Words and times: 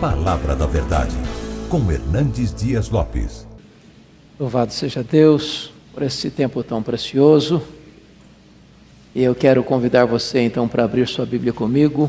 Palavra 0.00 0.54
da 0.54 0.64
Verdade, 0.64 1.16
com 1.68 1.90
Hernandes 1.90 2.54
Dias 2.54 2.88
Lopes. 2.88 3.44
Louvado 4.38 4.72
seja 4.72 5.02
Deus 5.02 5.72
por 5.92 6.04
esse 6.04 6.30
tempo 6.30 6.62
tão 6.62 6.80
precioso. 6.80 7.60
E 9.12 9.24
eu 9.24 9.34
quero 9.34 9.64
convidar 9.64 10.04
você 10.04 10.38
então 10.38 10.68
para 10.68 10.84
abrir 10.84 11.08
sua 11.08 11.26
Bíblia 11.26 11.52
comigo, 11.52 12.08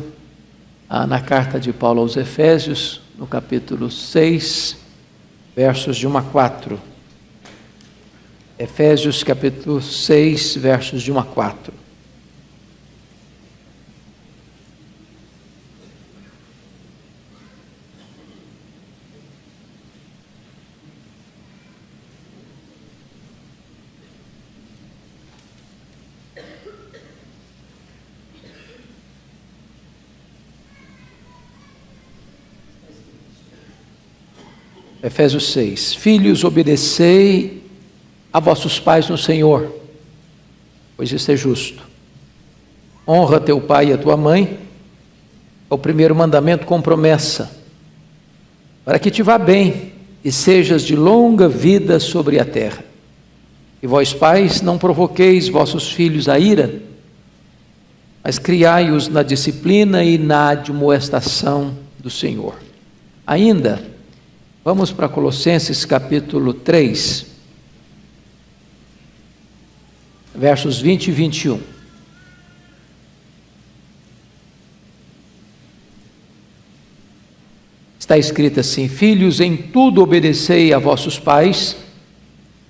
na 0.87 1.19
carta 1.19 1.59
de 1.59 1.73
Paulo 1.73 2.01
aos 2.01 2.15
Efésios, 2.15 3.01
no 3.17 3.25
capítulo 3.25 3.89
6, 3.89 4.77
versos 5.55 5.97
de 5.97 6.07
1 6.07 6.15
a 6.15 6.21
4. 6.21 6.79
Efésios 8.59 9.23
capítulo 9.23 9.81
6, 9.81 10.57
versos 10.57 11.01
de 11.01 11.11
1 11.11 11.17
a 11.17 11.23
4. 11.23 11.78
Efésios 35.01 35.51
6: 35.51 35.93
Filhos, 35.93 36.43
obedecei 36.43 37.63
a 38.31 38.39
vossos 38.39 38.79
pais 38.79 39.07
no 39.09 39.17
Senhor, 39.17 39.73
pois 40.95 41.11
isso 41.11 41.31
é 41.31 41.35
justo. 41.35 41.87
Honra 43.07 43.39
teu 43.39 43.59
pai 43.59 43.89
e 43.89 43.93
a 43.93 43.97
tua 43.97 44.15
mãe, 44.15 44.59
é 45.69 45.73
o 45.73 45.77
primeiro 45.77 46.15
mandamento 46.15 46.65
com 46.65 46.81
promessa, 46.81 47.49
para 48.83 48.99
que 48.99 49.09
te 49.09 49.23
vá 49.23 49.37
bem 49.37 49.93
e 50.23 50.31
sejas 50.31 50.83
de 50.83 50.95
longa 50.95 51.47
vida 51.47 51.99
sobre 51.99 52.39
a 52.39 52.45
terra. 52.45 52.83
E 53.81 53.87
vós, 53.87 54.13
pais, 54.13 54.61
não 54.61 54.77
provoqueis 54.77 55.47
vossos 55.47 55.89
filhos 55.89 56.27
a 56.27 56.37
ira, 56.37 56.81
mas 58.21 58.37
criai-os 58.37 59.07
na 59.07 59.23
disciplina 59.23 60.03
e 60.03 60.17
na 60.17 60.49
admoestação 60.49 61.77
do 61.97 62.09
Senhor. 62.09 62.55
Ainda, 63.25 63.81
Vamos 64.63 64.91
para 64.91 65.07
Colossenses 65.07 65.85
capítulo 65.85 66.53
3, 66.53 67.25
versos 70.35 70.81
20 70.81 71.07
e 71.07 71.11
21. 71.11 71.61
Está 77.97 78.17
escrito 78.17 78.59
assim: 78.59 78.89
Filhos, 78.89 79.39
em 79.39 79.55
tudo 79.55 80.01
obedecei 80.01 80.73
a 80.73 80.77
vossos 80.77 81.17
pais, 81.17 81.77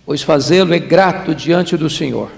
pois 0.05 0.21
fazê-lo 0.21 0.75
é 0.75 0.79
grato 0.79 1.33
diante 1.33 1.75
do 1.75 1.89
Senhor. 1.89 2.31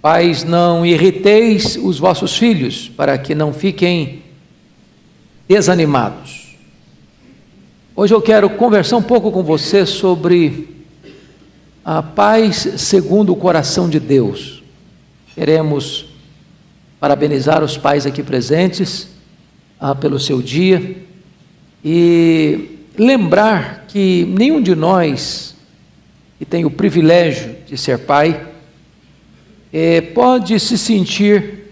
Pais, 0.00 0.44
não 0.44 0.86
irriteis 0.86 1.76
os 1.76 1.98
vossos 1.98 2.36
filhos, 2.36 2.88
para 2.88 3.18
que 3.18 3.34
não 3.34 3.52
fiquem 3.52 4.22
desanimados. 5.48 6.37
Hoje 8.00 8.14
eu 8.14 8.22
quero 8.22 8.48
conversar 8.50 8.96
um 8.96 9.02
pouco 9.02 9.32
com 9.32 9.42
você 9.42 9.84
sobre 9.84 10.84
a 11.84 12.00
paz 12.00 12.74
segundo 12.76 13.32
o 13.32 13.36
coração 13.36 13.90
de 13.90 13.98
Deus. 13.98 14.62
Queremos 15.34 16.06
parabenizar 17.00 17.60
os 17.60 17.76
pais 17.76 18.06
aqui 18.06 18.22
presentes 18.22 19.08
ah, 19.80 19.96
pelo 19.96 20.20
seu 20.20 20.40
dia 20.40 20.96
e 21.84 22.78
lembrar 22.96 23.86
que 23.88 24.24
nenhum 24.26 24.62
de 24.62 24.76
nós 24.76 25.56
que 26.38 26.44
tem 26.44 26.64
o 26.64 26.70
privilégio 26.70 27.56
de 27.66 27.76
ser 27.76 27.98
pai 27.98 28.46
eh, 29.72 30.02
pode 30.02 30.60
se 30.60 30.78
sentir 30.78 31.64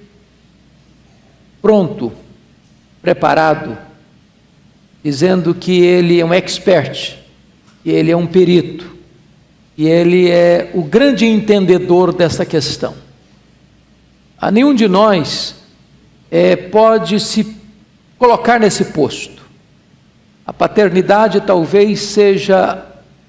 pronto, 1.63 2.13
preparado 3.01 3.86
dizendo 5.07 5.55
que 5.55 5.83
ele 5.83 6.19
é 6.19 6.25
um 6.25 6.35
expert, 6.35 7.17
que 7.85 7.91
ele 7.91 8.11
é 8.11 8.17
um 8.17 8.27
perito, 8.27 8.97
e 9.79 9.87
ele 9.87 10.29
é 10.29 10.73
o 10.75 10.83
grande 10.83 11.25
entendedor 11.25 12.13
dessa 12.13 12.45
questão. 12.45 12.93
A 14.37 14.51
nenhum 14.51 14.75
de 14.75 14.89
nós 14.89 15.55
é, 16.29 16.57
pode 16.57 17.21
se 17.21 17.57
colocar 18.19 18.59
nesse 18.59 18.87
posto. 18.87 19.45
A 20.45 20.53
paternidade 20.53 21.41
talvez 21.43 22.01
seja 22.01 22.85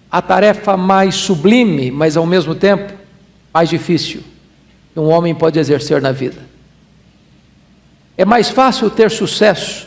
a 0.10 0.20
tarefa 0.20 0.76
mais 0.76 1.14
sublime, 1.14 1.92
mas 1.92 2.18
ao 2.18 2.26
mesmo 2.26 2.56
tempo 2.56 2.92
mais 3.54 3.70
difícil 3.70 4.24
que 4.94 5.00
um 5.00 5.10
homem 5.10 5.36
pode 5.36 5.60
exercer 5.60 6.02
na 6.02 6.12
vida. 6.12 6.42
É 8.18 8.26
mais 8.26 8.50
fácil 8.50 8.90
ter 8.90 9.12
sucesso 9.12 9.87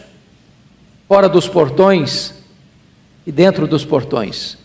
fora 1.11 1.29
dos 1.29 1.49
portões 1.49 2.33
e 3.27 3.33
dentro 3.33 3.67
dos 3.67 3.85
portões. 3.85 4.57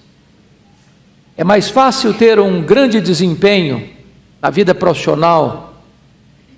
É 1.36 1.44
mais 1.44 1.70
fácil 1.70 2.14
ter 2.14 2.40
um 2.40 2.62
grande 2.62 3.02
desempenho 3.02 3.90
na 4.40 4.52
vida 4.52 4.76
profissional 4.76 5.74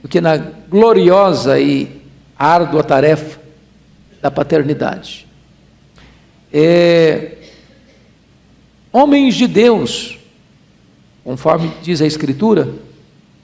do 0.01 0.09
que 0.09 0.19
na 0.19 0.35
gloriosa 0.35 1.57
e 1.57 2.01
árdua 2.37 2.83
tarefa 2.83 3.39
da 4.21 4.29
paternidade. 4.29 5.25
É, 6.51 7.37
homens 8.91 9.35
de 9.35 9.47
Deus, 9.47 10.19
conforme 11.23 11.71
diz 11.81 12.01
a 12.01 12.05
Escritura, 12.05 12.67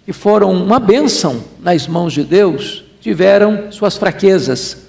que 0.06 0.12
foram 0.12 0.52
uma 0.52 0.78
bênção 0.78 1.42
nas 1.62 1.88
mãos 1.88 2.12
de 2.12 2.26
Deus, 2.26 2.84
tiveram 3.00 3.72
suas 3.72 3.96
fraquezas, 3.96 4.83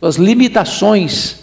suas 0.00 0.16
limitações 0.16 1.40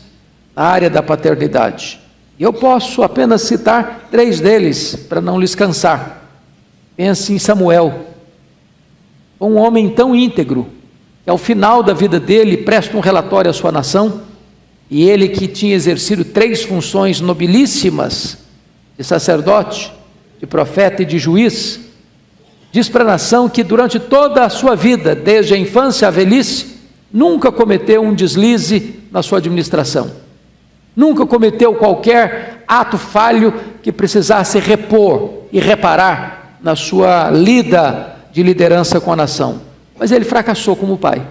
na 0.55 0.63
área 0.63 0.89
da 0.89 1.01
paternidade. 1.01 1.99
Eu 2.39 2.51
posso 2.51 3.03
apenas 3.03 3.43
citar 3.43 4.07
três 4.09 4.39
deles 4.39 4.95
para 5.07 5.21
não 5.21 5.39
lhes 5.39 5.53
cansar. 5.53 6.27
Pense 6.97 7.33
em 7.33 7.39
Samuel, 7.39 8.07
um 9.39 9.57
homem 9.57 9.89
tão 9.89 10.15
íntegro, 10.15 10.67
que 11.23 11.29
ao 11.29 11.37
final 11.37 11.81
da 11.83 11.93
vida 11.93 12.19
dele 12.19 12.57
presta 12.57 12.97
um 12.97 12.99
relatório 12.99 13.49
à 13.49 13.53
sua 13.53 13.71
nação, 13.71 14.21
e 14.89 15.07
ele 15.07 15.29
que 15.29 15.47
tinha 15.47 15.75
exercido 15.75 16.25
três 16.25 16.63
funções 16.63 17.21
nobilíssimas 17.21 18.39
de 18.97 19.03
sacerdote, 19.03 19.91
de 20.39 20.45
profeta 20.45 21.03
e 21.03 21.05
de 21.05 21.17
juiz, 21.17 21.79
diz 22.71 22.89
para 22.89 23.03
a 23.03 23.07
nação 23.07 23.47
que 23.47 23.63
durante 23.63 23.99
toda 23.99 24.43
a 24.43 24.49
sua 24.49 24.75
vida, 24.75 25.15
desde 25.15 25.53
a 25.53 25.57
infância 25.57 26.07
à 26.07 26.11
velhice, 26.11 26.70
nunca 27.11 27.51
cometeu 27.51 28.01
um 28.01 28.13
deslize 28.13 28.99
na 29.11 29.21
sua 29.21 29.39
administração, 29.39 30.11
nunca 30.95 31.25
cometeu 31.25 31.75
qualquer 31.75 32.63
ato 32.67 32.97
falho 32.97 33.53
que 33.81 33.91
precisasse 33.91 34.59
repor 34.59 35.45
e 35.51 35.59
reparar 35.59 36.57
na 36.61 36.75
sua 36.75 37.29
lida 37.29 38.15
de 38.31 38.43
liderança 38.43 39.01
com 39.01 39.11
a 39.11 39.15
nação. 39.15 39.61
Mas 39.99 40.11
ele 40.11 40.25
fracassou 40.25 40.75
como 40.75 40.97
pai. 40.97 41.21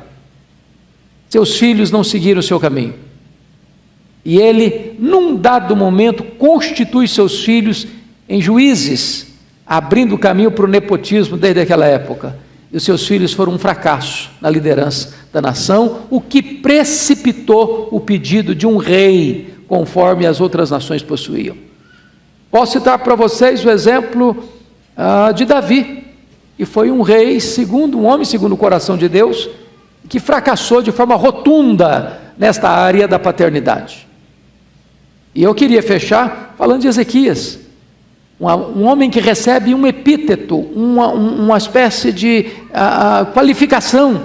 Seus 1.28 1.56
filhos 1.56 1.90
não 1.90 2.04
seguiram 2.04 2.40
o 2.40 2.42
seu 2.42 2.60
caminho. 2.60 2.94
E 4.24 4.38
ele, 4.38 4.96
num 4.98 5.34
dado 5.34 5.74
momento, 5.74 6.22
constitui 6.22 7.08
seus 7.08 7.42
filhos 7.42 7.86
em 8.28 8.40
juízes, 8.40 9.28
abrindo 9.66 10.18
caminho 10.18 10.50
para 10.50 10.64
o 10.64 10.68
nepotismo 10.68 11.36
desde 11.36 11.60
aquela 11.60 11.86
época 11.86 12.36
e 12.72 12.76
os 12.76 12.84
seus 12.84 13.06
filhos 13.06 13.32
foram 13.32 13.54
um 13.54 13.58
fracasso 13.58 14.30
na 14.40 14.48
liderança 14.48 15.14
da 15.32 15.40
nação, 15.40 16.02
o 16.10 16.20
que 16.20 16.42
precipitou 16.42 17.88
o 17.90 18.00
pedido 18.00 18.54
de 18.54 18.66
um 18.66 18.76
rei, 18.76 19.54
conforme 19.68 20.26
as 20.26 20.40
outras 20.40 20.70
nações 20.70 21.02
possuíam. 21.02 21.56
Posso 22.50 22.72
citar 22.72 22.98
para 22.98 23.14
vocês 23.14 23.64
o 23.64 23.70
exemplo 23.70 24.44
ah, 24.96 25.32
de 25.32 25.44
Davi, 25.44 26.04
que 26.56 26.64
foi 26.64 26.90
um 26.90 27.02
rei 27.02 27.38
segundo, 27.38 27.98
um 27.98 28.06
homem 28.06 28.24
segundo 28.24 28.52
o 28.52 28.56
coração 28.56 28.96
de 28.96 29.08
Deus, 29.08 29.48
que 30.08 30.18
fracassou 30.18 30.82
de 30.82 30.90
forma 30.90 31.14
rotunda 31.14 32.20
nesta 32.36 32.68
área 32.68 33.06
da 33.06 33.18
paternidade. 33.18 34.08
E 35.32 35.42
eu 35.42 35.54
queria 35.54 35.82
fechar 35.82 36.54
falando 36.58 36.80
de 36.80 36.88
Ezequias 36.88 37.60
um 38.40 38.84
homem 38.84 39.10
que 39.10 39.20
recebe 39.20 39.74
um 39.74 39.86
epíteto, 39.86 40.56
uma, 40.56 41.08
uma 41.08 41.58
espécie 41.58 42.10
de 42.10 42.46
uh, 42.70 43.26
qualificação. 43.34 44.24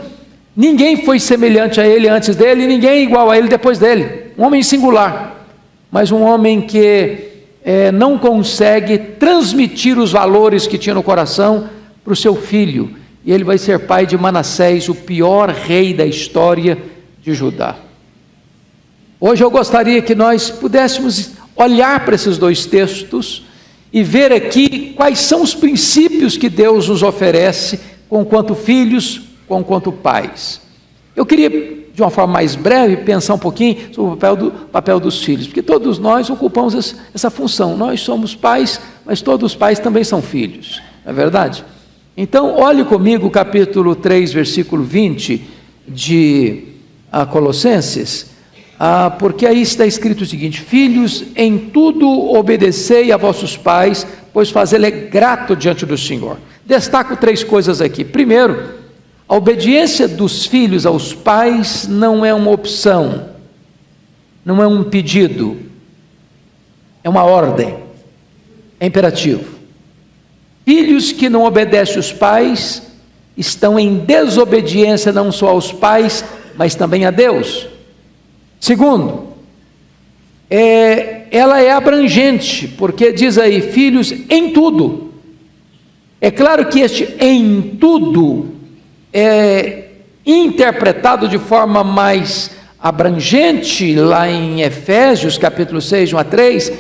Ninguém 0.56 1.04
foi 1.04 1.20
semelhante 1.20 1.82
a 1.82 1.88
ele 1.88 2.08
antes 2.08 2.36
dele, 2.36 2.66
ninguém 2.66 3.04
igual 3.04 3.30
a 3.30 3.38
ele 3.38 3.50
depois 3.50 3.78
dele. 3.78 4.32
Um 4.38 4.46
homem 4.46 4.64
singular, 4.64 5.46
mas 5.92 6.12
um 6.12 6.22
homem 6.22 6.62
que 6.62 7.32
é, 7.64 7.92
não 7.92 8.18
consegue 8.18 8.98
transmitir 8.98 9.98
os 9.98 10.12
valores 10.12 10.66
que 10.66 10.78
tinha 10.78 10.96
no 10.96 11.04
coração 11.04 11.70
para 12.04 12.14
o 12.14 12.16
seu 12.16 12.36
filho. 12.36 12.96
E 13.26 13.32
ele 13.34 13.44
vai 13.44 13.58
ser 13.58 13.80
pai 13.80 14.06
de 14.06 14.18
Manassés, 14.18 14.88
o 14.88 14.96
pior 14.96 15.50
rei 15.50 15.94
da 15.94 16.06
história 16.06 16.78
de 17.22 17.34
Judá. 17.34 17.76
Hoje 19.20 19.44
eu 19.44 19.50
gostaria 19.50 20.02
que 20.02 20.14
nós 20.14 20.52
pudéssemos 20.52 21.32
olhar 21.56 22.06
para 22.06 22.16
esses 22.16 22.38
dois 22.38 22.66
textos 22.66 23.44
e 23.92 24.04
ver 24.04 24.32
aqui 24.32 24.94
quais 24.96 25.20
são 25.20 25.42
os 25.42 25.56
princípios 25.56 26.38
que 26.38 26.50
Deus 26.50 26.88
nos 26.88 27.02
oferece 27.02 27.80
com 28.08 28.24
quanto 28.24 28.54
filhos, 28.54 29.22
com 29.48 29.64
quanto 29.64 29.92
pais. 29.92 30.62
Eu 31.16 31.26
queria, 31.26 31.50
de 31.50 32.02
uma 32.02 32.10
forma 32.10 32.34
mais 32.34 32.56
breve, 32.56 32.98
pensar 32.98 33.36
um 33.36 33.40
pouquinho 33.40 33.94
sobre 33.94 34.14
o 34.14 34.18
papel, 34.18 34.36
do, 34.36 34.52
papel 34.52 35.00
dos 35.00 35.24
filhos, 35.24 35.48
porque 35.48 35.64
todos 35.64 35.98
nós 35.98 36.30
ocupamos 36.30 36.76
essa, 36.76 36.96
essa 37.14 37.30
função. 37.30 37.78
Nós 37.78 38.02
somos 38.02 38.36
pais, 38.36 38.82
mas 39.06 39.22
todos 39.22 39.52
os 39.52 39.58
pais 39.58 39.80
também 39.80 40.04
são 40.04 40.22
filhos, 40.22 40.82
não 41.06 41.12
é 41.12 41.16
verdade? 41.16 41.64
Então, 42.18 42.56
olhe 42.58 42.84
comigo 42.84 43.28
o 43.28 43.32
capítulo 43.32 43.96
3, 43.96 44.32
versículo 44.34 44.84
20 44.84 45.42
de 45.88 46.64
a, 47.12 47.26
Colossenses. 47.26 48.28
Ah, 48.80 49.10
porque 49.10 49.46
aí 49.46 49.62
está 49.62 49.86
escrito 49.86 50.22
o 50.22 50.26
seguinte: 50.26 50.62
Filhos, 50.62 51.24
em 51.36 51.58
tudo 51.58 52.10
obedecei 52.10 53.12
a 53.12 53.18
vossos 53.18 53.56
pais, 53.56 54.06
pois 54.34 54.50
fazê-lo 54.50 54.86
é 54.86 54.92
grato 54.92 55.56
diante 55.56 55.86
do 55.86 55.98
Senhor. 55.98 56.38
Destaco 56.66 57.16
três 57.16 57.44
coisas 57.44 57.82
aqui. 57.82 58.04
Primeiro, 58.04 58.85
a 59.28 59.36
obediência 59.36 60.08
dos 60.08 60.46
filhos 60.46 60.86
aos 60.86 61.14
pais 61.14 61.88
não 61.88 62.24
é 62.24 62.34
uma 62.34 62.52
opção, 62.52 63.30
não 64.44 64.62
é 64.62 64.68
um 64.68 64.84
pedido, 64.84 65.58
é 67.04 67.10
uma 67.10 67.24
ordem, 67.24 67.76
é 68.80 68.86
imperativo. 68.86 69.56
Filhos 70.64 71.12
que 71.12 71.28
não 71.28 71.44
obedecem 71.44 72.00
os 72.00 72.12
pais 72.12 72.84
estão 73.36 73.80
em 73.80 73.98
desobediência 73.98 75.12
não 75.12 75.32
só 75.32 75.50
aos 75.50 75.72
pais, 75.72 76.24
mas 76.56 76.76
também 76.76 77.06
a 77.06 77.12
Deus. 77.12 77.68
Segundo, 78.60 79.30
é, 80.50 81.26
ela 81.32 81.60
é 81.60 81.72
abrangente, 81.72 82.68
porque 82.68 83.12
diz 83.12 83.38
aí, 83.38 83.62
filhos 83.62 84.12
em 84.30 84.52
tudo. 84.52 85.14
É 86.22 86.30
claro 86.30 86.68
que 86.68 86.80
este 86.80 87.16
em 87.20 87.76
tudo 87.80 88.55
é 89.18 89.92
interpretado 90.26 91.26
de 91.26 91.40
forma 91.40 91.86
mais 91.86 92.52
abrangente 92.78 93.96
lá 93.96 94.30
em 94.30 94.62
Efésios, 94.62 95.38
capítulo 95.38 95.82
6, 95.82 96.12
1 96.12 96.18
a 96.18 96.24
3, 96.26 96.74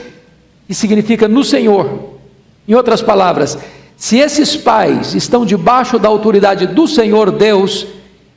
que 0.67 0.73
significa 0.73 1.29
no 1.29 1.45
Senhor. 1.45 2.19
Em 2.67 2.73
outras 2.73 3.01
palavras, 3.01 3.57
se 3.95 4.17
esses 4.17 4.57
pais 4.57 5.15
estão 5.15 5.45
debaixo 5.45 5.97
da 5.97 6.09
autoridade 6.09 6.67
do 6.67 6.85
Senhor 6.89 7.31
Deus, 7.31 7.87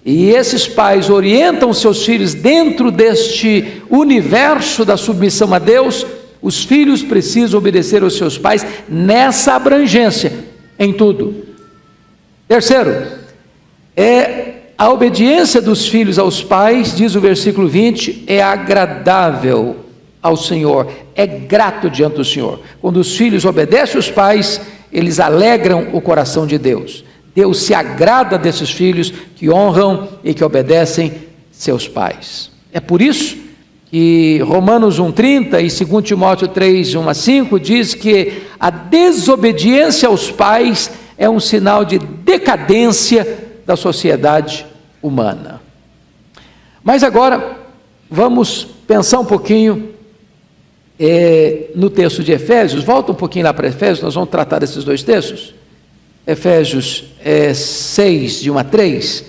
e 0.05 0.31
esses 0.31 0.69
pais 0.69 1.11
orientam 1.11 1.73
seus 1.73 2.05
filhos 2.05 2.35
dentro 2.35 2.93
deste 2.93 3.83
universo 3.91 4.85
da 4.85 4.97
submissão 4.97 5.53
a 5.53 5.59
Deus, 5.59 6.07
os 6.41 6.63
filhos 6.63 7.03
precisam 7.03 7.59
obedecer 7.59 8.05
aos 8.05 8.17
seus 8.17 8.39
pais 8.39 8.65
nessa 8.89 9.55
abrangência, 9.55 10.33
em 10.79 10.93
tudo. 10.93 11.49
Terceiro, 12.47 13.19
é 13.99 14.75
a 14.79 14.93
obediência 14.93 15.61
dos 15.61 15.89
filhos 15.89 16.21
aos 16.21 16.41
pais, 16.41 16.95
diz 16.95 17.17
o 17.17 17.21
versículo 17.21 17.67
20, 17.67 18.23
é 18.29 18.41
agradável 18.41 19.75
ao 20.23 20.37
Senhor, 20.37 20.89
é 21.17 21.27
grato 21.27 21.91
diante 21.91 22.15
do 22.15 22.25
Senhor. 22.25 22.61
Quando 22.81 22.99
os 22.99 23.17
filhos 23.17 23.45
obedecem 23.45 23.97
aos 23.97 24.09
pais, 24.09 24.61
eles 24.93 25.19
alegram 25.19 25.89
o 25.93 26.01
coração 26.01 26.47
de 26.47 26.57
Deus. 26.59 27.05
Deus 27.35 27.59
se 27.63 27.75
agrada 27.75 28.39
desses 28.39 28.71
filhos 28.71 29.13
que 29.35 29.51
honram 29.51 30.07
e 30.23 30.33
que 30.33 30.45
obedecem 30.45 31.13
seus 31.51 31.89
pais. 31.89 32.53
É 32.73 32.79
por 32.79 33.03
isso 33.03 33.37
que 33.91 34.39
Romanos 34.47 35.01
1,30 35.01 35.55
e 35.61 35.85
2 35.85 36.05
Timóteo 36.05 36.47
3, 36.47 36.95
1 36.95 37.09
a 37.09 37.15
5 37.15 37.59
diz 37.59 37.95
que 37.95 38.43
a 38.61 38.71
desobediência 38.71 40.09
aos 40.09 40.31
pais 40.31 40.89
é 41.17 41.29
um 41.29 41.41
sinal 41.41 41.85
de 41.85 41.99
decadência 41.99 43.48
da 43.69 43.77
sociedade 43.77 44.65
humana. 45.03 45.61
Mas 46.83 47.03
agora, 47.03 47.59
vamos 48.11 48.67
pensar 48.87 49.21
um 49.21 49.27
pouquinho 49.27 49.91
é, 50.99 51.67
no 51.75 51.91
texto 51.91 52.25
de 52.25 52.33
Efésios, 52.33 52.83
volta 52.83 53.13
um 53.13 53.15
pouquinho 53.15 53.45
lá 53.45 53.53
para 53.53 53.69
Efésios, 53.69 54.01
nós 54.01 54.15
vamos 54.15 54.31
tratar 54.31 54.59
desses 54.59 54.85
dois 54.85 55.03
textos. 55.03 55.55
Efésios 56.27 57.13
é, 57.23 57.53
6, 57.53 58.41
de 58.41 58.51
1 58.51 58.57
a 58.57 58.65
3, 58.65 59.25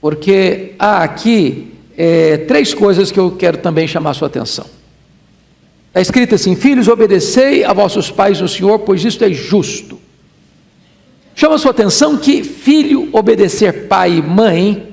porque 0.00 0.74
há 0.76 1.04
aqui 1.04 1.72
é, 1.96 2.38
três 2.38 2.74
coisas 2.74 3.12
que 3.12 3.20
eu 3.20 3.30
quero 3.30 3.58
também 3.58 3.86
chamar 3.86 4.10
a 4.10 4.14
sua 4.14 4.26
atenção. 4.26 4.66
Está 5.86 6.00
escrito 6.00 6.34
assim: 6.34 6.56
Filhos, 6.56 6.88
obedecei 6.88 7.62
a 7.62 7.72
vossos 7.72 8.10
pais 8.10 8.40
no 8.40 8.48
Senhor, 8.48 8.80
pois 8.80 9.04
isto 9.04 9.22
é 9.24 9.32
justo. 9.32 10.01
Chama 11.34 11.58
sua 11.58 11.70
atenção 11.70 12.16
que 12.16 12.44
filho 12.44 13.08
obedecer 13.12 13.88
pai 13.88 14.18
e 14.18 14.22
mãe, 14.22 14.92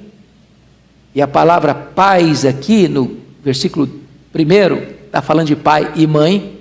e 1.13 1.21
a 1.21 1.27
palavra 1.27 1.73
pais 1.73 2.45
aqui 2.45 2.87
no 2.87 3.17
versículo 3.43 3.89
1 4.33 5.05
está 5.05 5.21
falando 5.21 5.47
de 5.47 5.55
pai 5.55 5.91
e 5.95 6.05
mãe, 6.05 6.59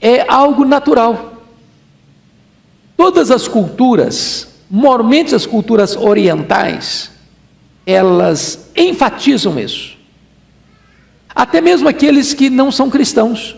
é 0.00 0.24
algo 0.28 0.64
natural. 0.64 1.44
Todas 2.96 3.30
as 3.30 3.46
culturas, 3.46 4.48
mormente 4.68 5.34
as 5.34 5.46
culturas 5.46 5.96
orientais, 5.96 7.10
elas 7.86 8.70
enfatizam 8.76 9.58
isso. 9.58 9.96
Até 11.34 11.60
mesmo 11.60 11.88
aqueles 11.88 12.34
que 12.34 12.50
não 12.50 12.70
são 12.72 12.90
cristãos. 12.90 13.56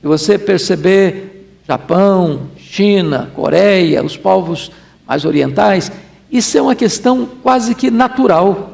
Se 0.00 0.06
você 0.06 0.38
perceber 0.38 1.36
Japão, 1.66 2.48
China, 2.76 3.30
Coreia, 3.34 4.04
os 4.04 4.18
povos 4.18 4.70
mais 5.08 5.24
orientais, 5.24 5.90
isso 6.30 6.58
é 6.58 6.60
uma 6.60 6.74
questão 6.74 7.26
quase 7.42 7.74
que 7.74 7.90
natural. 7.90 8.72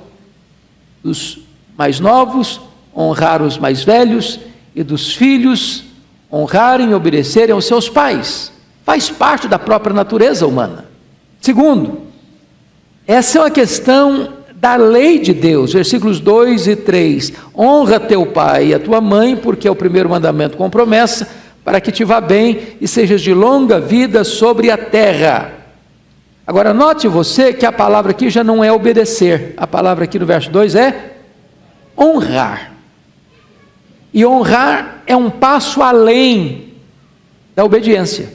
Dos 1.05 1.39
mais 1.79 2.01
novos 2.01 2.61
honrar 2.97 3.41
os 3.41 3.57
mais 3.57 3.85
velhos 3.85 4.41
e 4.75 4.83
dos 4.83 5.15
filhos 5.15 5.85
honrarem 6.33 6.91
e 6.91 6.95
obedecerem 6.95 7.55
aos 7.55 7.65
seus 7.65 7.89
pais. 7.89 8.53
Faz 8.85 9.09
parte 9.09 9.47
da 9.47 9.59
própria 9.59 9.95
natureza 9.95 10.49
humana. 10.49 10.87
Segundo, 11.41 12.01
essa 13.07 13.39
é 13.39 13.43
uma 13.43 13.51
questão 13.51 14.31
da 14.57 14.75
lei 14.75 15.21
de 15.21 15.33
Deus, 15.33 15.73
versículos 15.73 16.19
2 16.19 16.67
e 16.67 16.75
3. 16.75 17.33
Honra 17.57 18.01
teu 18.01 18.27
pai 18.27 18.69
e 18.69 18.75
a 18.75 18.81
tua 18.81 19.01
mãe, 19.01 19.37
porque 19.37 19.69
é 19.69 19.71
o 19.71 19.77
primeiro 19.77 20.11
mandamento 20.11 20.56
com 20.56 20.69
promessa, 20.69 21.42
para 21.65 21.81
que 21.81 21.93
te 21.93 22.05
vá 22.05 22.21
bem 22.21 22.77
e 22.81 22.89
sejas 22.89 23.21
de 23.21 23.33
longa 23.33 23.81
vida 23.81 24.25
sobre 24.25 24.71
a 24.71 24.77
terra. 24.77 25.53
Agora, 26.47 26.75
note 26.75 27.07
você 27.07 27.53
que 27.53 27.65
a 27.65 27.73
palavra 27.73 28.11
aqui 28.11 28.29
já 28.29 28.43
não 28.43 28.65
é 28.65 28.73
obedecer, 28.73 29.55
a 29.57 29.67
palavra 29.67 30.05
aqui 30.05 30.19
no 30.19 30.27
verso 30.27 30.51
2 30.51 30.75
é 30.75 31.13
honrar. 31.97 32.73
E 34.13 34.27
honrar 34.27 35.03
é 35.07 35.17
um 35.17 35.31
passo 35.31 35.81
além 35.83 36.75
da 37.55 37.65
obediência. 37.65 38.29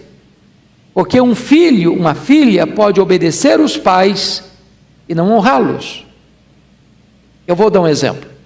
Porque 0.93 1.21
um 1.21 1.35
filho, 1.35 1.93
uma 1.93 2.15
filha, 2.15 2.65
pode 2.65 2.99
obedecer 2.99 3.59
os 3.59 3.77
pais 3.77 4.43
e 5.07 5.13
não 5.13 5.31
honrá-los. 5.31 6.05
Eu 7.45 7.55
vou 7.55 7.69
dar 7.69 7.81
um 7.81 7.87
exemplo. 7.87 8.36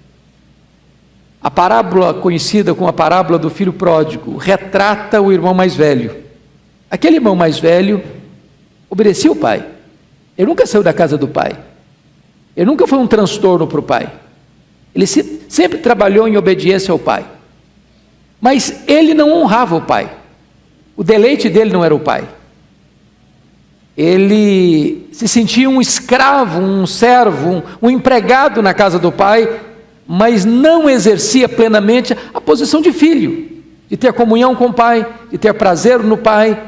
A 1.44 1.50
parábola 1.50 2.14
conhecida 2.14 2.76
como 2.76 2.88
a 2.88 2.94
parábola 2.94 3.40
do 3.40 3.50
filho 3.50 3.74
pródigo 3.74 4.38
retrata 4.38 5.22
o 5.22 5.32
irmão 5.32 5.54
mais 5.54 5.76
velho. 5.76 6.16
Aquele 6.90 7.16
irmão 7.16 7.36
mais 7.36 7.58
velho 7.58 8.04
obedecia 8.90 9.32
o 9.32 9.36
pai. 9.36 9.66
Ele 10.38 10.48
nunca 10.48 10.66
saiu 10.68 10.84
da 10.84 10.94
casa 10.94 11.18
do 11.18 11.28
pai. 11.28 11.58
Ele 12.56 12.66
nunca 12.66 12.86
foi 12.86 13.00
um 13.00 13.08
transtorno 13.08 13.66
para 13.66 13.80
o 13.80 13.84
pai. 13.84 14.12
Ele 14.94 15.08
sempre 15.08 15.80
trabalhou 15.80 16.28
em 16.28 16.38
obediência 16.38 16.92
ao 16.92 17.00
pai. 17.00 17.26
Mas 18.40 18.84
ele 18.88 19.14
não 19.14 19.32
honrava 19.32 19.76
o 19.76 19.82
pai. 19.82 20.12
O 20.96 21.04
deleite 21.04 21.50
dele 21.50 21.72
não 21.72 21.84
era 21.84 21.96
o 21.96 22.00
pai 22.00 22.28
ele 23.96 25.08
se 25.12 25.28
sentia 25.28 25.70
um 25.70 25.82
escravo, 25.82 26.60
um 26.60 26.88
servo, 26.88 27.50
um, 27.50 27.64
um, 27.84 27.90
empregado 27.90 28.62
na 28.62 28.74
casa 28.74 28.98
do 28.98 29.12
pai, 29.12 29.60
mas 30.08 30.46
não 30.46 30.90
exercia 30.90 31.48
plenamente 31.48 32.16
a 32.34 32.42
posição 32.42 32.82
de 32.82 32.92
filho, 32.92 33.50
de 33.90 33.98
ter 33.98 34.14
comunhão 34.14 34.56
com 34.56 34.68
o 34.68 34.74
pai, 34.74 35.06
de 35.32 35.38
ter 35.38 35.54
prazer 35.54 36.00
no 36.00 36.18
pai 36.18 36.62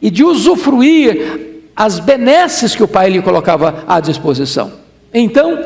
e 0.00 0.10
de 0.10 0.24
usufruir 0.24 1.70
as 1.74 2.00
benesses 2.00 2.74
que 2.74 2.82
o 2.82 2.88
pai 2.88 3.10
lhe 3.10 3.22
colocava 3.22 3.84
à 3.86 4.00
disposição. 4.00 4.72
Então, 5.14 5.64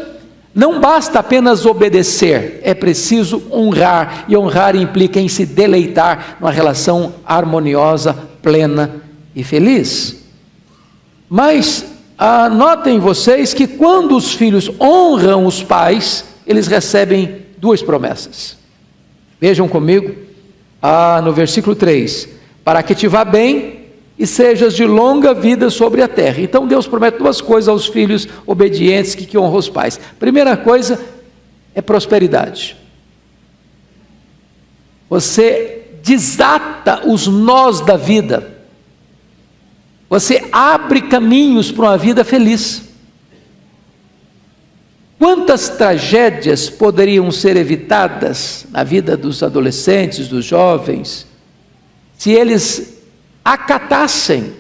não 0.55 0.79
basta 0.81 1.19
apenas 1.19 1.65
obedecer, 1.65 2.61
é 2.63 2.75
preciso 2.75 3.43
honrar, 3.51 4.27
e 4.29 4.37
honrar 4.37 4.77
implica 4.77 5.19
em 5.19 5.27
se 5.27 5.47
deleitar 5.47 6.37
numa 6.39 6.51
relação 6.51 7.15
harmoniosa, 7.25 8.15
plena 8.43 9.03
e 9.35 9.43
feliz. 9.43 10.23
Mas 11.29 11.87
notem 12.55 12.99
vocês 12.99 13.55
que 13.55 13.67
quando 13.67 14.15
os 14.15 14.35
filhos 14.35 14.71
honram 14.79 15.47
os 15.47 15.63
pais, 15.63 16.27
eles 16.47 16.67
recebem 16.67 17.47
duas 17.59 17.83
promessas. 17.83 18.57
Vejam 19.41 19.69
comigo, 19.69 20.15
ah, 20.81 21.21
no 21.23 21.33
versículo 21.33 21.75
3: 21.75 22.29
Para 22.65 22.83
que 22.83 22.95
te 22.95 23.07
vá 23.09 23.25
bem 23.25 23.83
e 24.19 24.27
sejas 24.27 24.75
de 24.75 24.85
longa 24.85 25.35
vida 25.35 25.71
sobre 25.71 26.03
a 26.03 26.09
terra. 26.09 26.41
Então 26.41 26.67
Deus 26.67 26.87
promete 26.87 27.19
duas 27.19 27.41
coisas 27.41 27.69
aos 27.69 27.87
filhos 27.87 28.29
obedientes 28.47 29.15
que, 29.15 29.27
que 29.27 29.39
honram 29.39 29.57
os 29.57 29.69
pais. 29.69 29.99
Primeira 30.19 30.57
coisa 30.57 31.01
é 31.75 31.83
prosperidade. 31.83 32.77
Você 35.09 35.83
desata 36.03 37.07
os 37.09 37.27
nós 37.27 37.81
da 37.81 37.97
vida. 37.97 38.51
Você 40.09 40.47
abre 40.53 41.03
caminhos 41.03 41.73
para 41.73 41.87
uma 41.87 41.99
vida 41.99 42.25
feliz. 42.25 42.92
Quantas 45.23 45.69
tragédias 45.69 46.69
poderiam 46.69 47.31
ser 47.31 47.57
evitadas 47.57 48.67
na 48.73 48.83
vida 48.83 49.17
dos 49.17 49.41
adolescentes, 49.41 50.27
dos 50.27 50.45
jovens, 50.45 51.29
se 52.19 52.33
eles 52.33 53.01
acatassem 53.45 54.53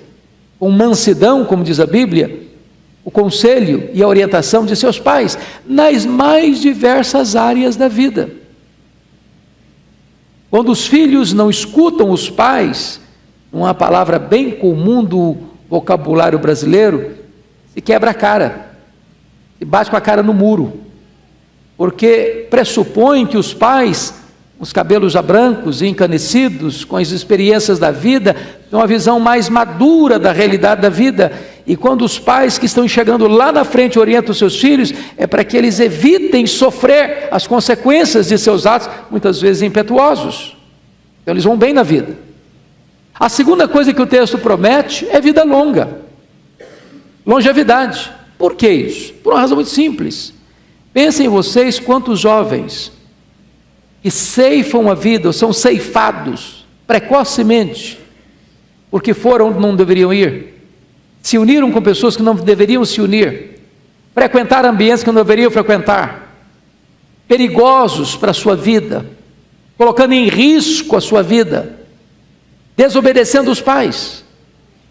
com 0.61 0.71
mansidão, 0.71 1.45
como 1.45 1.65
diz 1.65 1.81
a 1.81 1.85
Bíblia, 1.85 2.45
o 3.05 3.11
conselho 3.11 3.91
e 3.93 4.05
a 4.05 4.07
orientação 4.07 4.65
de 4.65 4.77
seus 4.77 5.01
pais 5.01 5.37
nas 5.67 6.07
mais 6.07 6.61
diversas 6.61 7.35
áreas 7.35 7.75
da 7.75 7.89
vida. 7.89 8.31
Quando 10.49 10.71
os 10.71 10.87
filhos 10.87 11.33
não 11.33 11.51
escutam 11.51 12.09
os 12.09 12.31
pais, 12.31 13.01
uma 13.53 13.75
palavra 13.75 14.17
bem 14.17 14.53
comum 14.53 15.03
do 15.03 15.39
vocabulário 15.69 16.39
brasileiro, 16.39 17.17
se 17.75 17.81
quebra 17.81 18.13
a 18.13 18.15
cara, 18.15 18.72
se 19.63 19.65
bate 19.65 19.89
com 19.89 19.97
a 19.97 20.01
cara 20.01 20.25
no 20.25 20.35
muro, 20.35 20.81
porque 21.77 22.49
pressupõe 22.51 23.25
que 23.25 23.37
os 23.37 23.55
pais 23.55 24.13
os 24.59 24.73
cabelos 24.73 25.13
já 25.13 25.23
brancos 25.23 25.81
e 25.83 25.87
encanecidos, 25.87 26.85
com 26.85 26.97
as 26.97 27.11
experiências 27.11 27.79
da 27.79 27.93
vida, 27.93 28.35
têm 28.35 28.77
uma 28.79 28.89
visão 28.89 29.21
mais 29.21 29.49
madura 29.49 30.19
da 30.19 30.33
realidade 30.33 30.81
da 30.81 30.89
vida. 30.89 31.33
E 31.65 31.77
quando 31.77 32.05
os 32.05 32.19
pais 32.19 32.59
que 32.59 32.67
estão 32.67 32.89
chegando 32.89 33.29
lá 33.29 33.53
na 33.53 33.65
frente 33.65 34.01
orientam 34.01 34.33
os 34.33 34.39
seus 34.39 34.61
filhos, 34.61 34.93
é 35.17 35.29
para 35.29 35.45
que 35.45 35.57
eles 35.57 35.79
evitem 35.79 36.45
sofrer 36.45 37.29
as 37.31 37.47
consequências 37.47 38.29
de 38.29 38.39
seus 38.39 38.67
atos, 38.67 38.89
muitas 39.11 39.41
vezes 39.41 39.63
impetuosos. 39.63 40.57
Então 41.23 41.35
eles 41.35 41.45
vão 41.45 41.57
bem 41.57 41.73
na 41.73 41.85
vida. 41.85 42.17
A 43.15 43.29
segunda 43.29 43.69
coisa 43.69 43.93
que 43.93 44.03
o 44.03 44.07
texto 44.07 44.39
promete 44.39 45.07
é 45.09 45.21
vida 45.21 45.45
longa, 45.45 45.89
longevidade. 47.25 48.22
Por 48.43 48.57
que 48.57 48.69
isso? 48.69 49.13
Por 49.23 49.33
uma 49.33 49.39
razão 49.39 49.55
muito 49.55 49.71
simples. 49.71 50.35
Pensem 50.93 51.29
vocês 51.29 51.79
quantos 51.79 52.19
jovens 52.19 52.91
que 54.03 54.11
ceifam 54.11 54.91
a 54.91 54.95
vida, 54.97 55.29
ou 55.29 55.33
são 55.33 55.53
ceifados 55.53 56.67
precocemente, 56.85 58.01
porque 58.91 59.15
foram 59.15 59.51
onde 59.51 59.61
não 59.61 59.77
deveriam 59.77 60.13
ir, 60.13 60.61
se 61.23 61.39
uniram 61.39 61.71
com 61.71 61.81
pessoas 61.81 62.17
que 62.17 62.23
não 62.25 62.35
deveriam 62.35 62.85
se 62.85 63.01
unir, 63.01 63.61
frequentaram 64.13 64.71
ambientes 64.71 65.05
que 65.05 65.13
não 65.13 65.23
deveriam 65.23 65.49
frequentar, 65.49 66.35
perigosos 67.29 68.17
para 68.17 68.33
a 68.33 68.35
sua 68.35 68.57
vida, 68.57 69.07
colocando 69.79 70.15
em 70.15 70.29
risco 70.29 70.97
a 70.97 71.01
sua 71.01 71.23
vida, 71.23 71.79
desobedecendo 72.77 73.53
os 73.53 73.61
pais. 73.61 74.22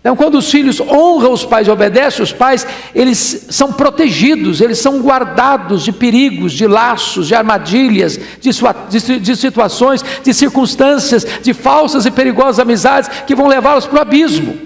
Então, 0.01 0.15
quando 0.15 0.35
os 0.35 0.49
filhos 0.49 0.81
honram 0.81 1.31
os 1.31 1.45
pais 1.45 1.67
e 1.67 1.71
obedecem 1.71 2.23
os 2.23 2.33
pais, 2.33 2.65
eles 2.93 3.45
são 3.51 3.71
protegidos, 3.71 4.59
eles 4.59 4.79
são 4.79 4.99
guardados 4.99 5.83
de 5.83 5.91
perigos, 5.91 6.53
de 6.53 6.65
laços, 6.65 7.27
de 7.27 7.35
armadilhas, 7.35 8.19
de, 8.39 8.51
sua, 8.51 8.73
de, 8.89 9.19
de 9.19 9.35
situações, 9.35 10.03
de 10.23 10.33
circunstâncias, 10.33 11.23
de 11.43 11.53
falsas 11.53 12.07
e 12.07 12.11
perigosas 12.11 12.57
amizades 12.57 13.11
que 13.27 13.35
vão 13.35 13.47
levá-los 13.47 13.85
para 13.85 13.99
o 13.99 14.01
abismo. 14.01 14.57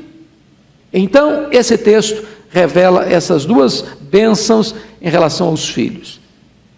Então, 0.93 1.47
esse 1.51 1.77
texto 1.77 2.25
revela 2.49 3.03
essas 3.03 3.43
duas 3.43 3.83
bênçãos 3.99 4.73
em 5.01 5.09
relação 5.09 5.47
aos 5.47 5.67
filhos. 5.67 6.21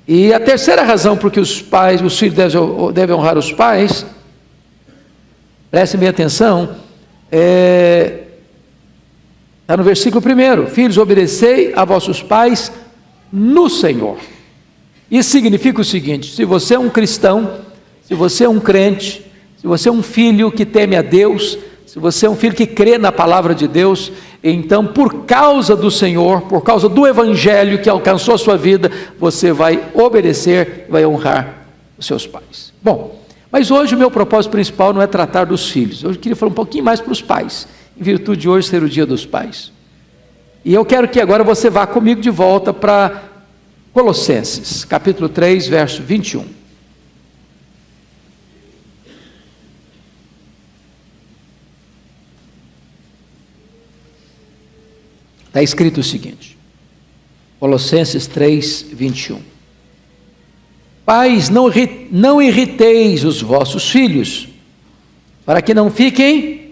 E 0.08 0.34
a 0.34 0.40
terceira 0.40 0.82
razão 0.82 1.16
por 1.16 1.30
que 1.30 1.40
os 1.40 1.62
pais, 1.62 2.02
os 2.02 2.18
filhos 2.18 2.34
devem, 2.34 2.92
devem 2.92 3.16
honrar 3.16 3.38
os 3.38 3.52
pais, 3.52 4.04
prestem 5.70 6.00
bem 6.00 6.10
atenção, 6.10 6.72
é 7.32 8.24
Está 9.68 9.76
no 9.76 9.84
versículo 9.84 10.24
1: 10.26 10.68
Filhos, 10.68 10.98
obedecei 10.98 11.74
a 11.76 11.84
vossos 11.84 12.24
pais 12.24 12.72
no 13.30 13.70
Senhor. 13.70 14.18
Isso 15.12 15.30
significa 15.30 15.82
o 15.82 15.84
seguinte: 15.84 16.34
se 16.34 16.46
você 16.46 16.76
é 16.76 16.80
um 16.80 16.90
cristão, 16.90 17.52
se 18.02 18.16
você 18.16 18.46
é 18.46 18.50
um 18.50 18.62
crente, 18.62 19.30
se 19.58 19.68
você 19.68 19.90
é 19.90 19.92
um 19.92 20.02
filho 20.02 20.50
que 20.50 20.66
teme 20.66 20.96
a 20.96 21.02
Deus, 21.02 21.58
se 21.86 22.00
você 22.00 22.28
é 22.28 22.30
um 22.30 22.36
filho 22.38 22.56
que 22.56 22.66
crê 22.66 22.98
na 22.98 23.12
palavra 23.12 23.54
de 23.54 23.68
Deus, 23.68 24.10
então, 24.42 24.88
por 24.88 25.26
causa 25.26 25.76
do 25.76 25.92
Senhor, 25.92 26.44
por 26.44 26.64
causa 26.64 26.88
do 26.88 27.06
Evangelho 27.06 27.82
que 27.82 27.90
alcançou 27.90 28.36
a 28.36 28.38
sua 28.38 28.56
vida, 28.56 28.90
você 29.20 29.52
vai 29.52 29.84
obedecer, 29.94 30.86
vai 30.88 31.06
honrar 31.06 31.68
os 31.98 32.06
seus 32.06 32.26
pais. 32.26 32.72
Bom, 32.82 33.22
mas 33.52 33.70
hoje 33.70 33.96
o 33.96 34.00
meu 34.00 34.10
propósito 34.10 34.52
principal 34.52 34.94
não 34.94 35.02
é 35.02 35.08
tratar 35.08 35.44
dos 35.44 35.70
filhos, 35.70 36.04
eu 36.04 36.12
queria 36.12 36.38
falar 36.38 36.52
um 36.54 36.56
pouquinho 36.56 36.86
mais 36.86 37.02
para 37.02 37.12
os 37.12 37.22
pais 37.22 37.68
em 38.00 38.04
virtude 38.04 38.42
de 38.42 38.50
hoje 38.50 38.68
ser 38.68 38.84
o 38.84 38.90
dia 38.90 39.06
dos 39.06 39.26
pais. 39.26 39.72
E 40.64 40.74
eu 40.74 40.86
quero 40.86 41.08
que 41.08 41.20
agora 41.20 41.44
você 41.44 41.70
vá 41.70 41.88
comigo 41.88 42.22
de 42.22 42.30
volta 42.30 42.74
para 42.74 43.24
Colossenses, 43.94 44.86
capítulo 44.86 45.30
3, 45.30 45.68
verso 45.68 46.04
21. 46.04 46.46
Está 55.48 55.64
escrito 55.64 56.02
o 56.02 56.04
seguinte, 56.04 56.56
Colossenses 57.60 58.28
3, 58.28 58.88
21. 58.94 59.42
Pais, 61.04 61.50
não, 61.50 61.72
não 62.12 62.42
irriteis 62.42 63.24
os 63.24 63.42
vossos 63.42 63.90
filhos, 63.90 64.50
para 65.46 65.62
que 65.62 65.74
não 65.74 65.90
fiquem 65.90 66.67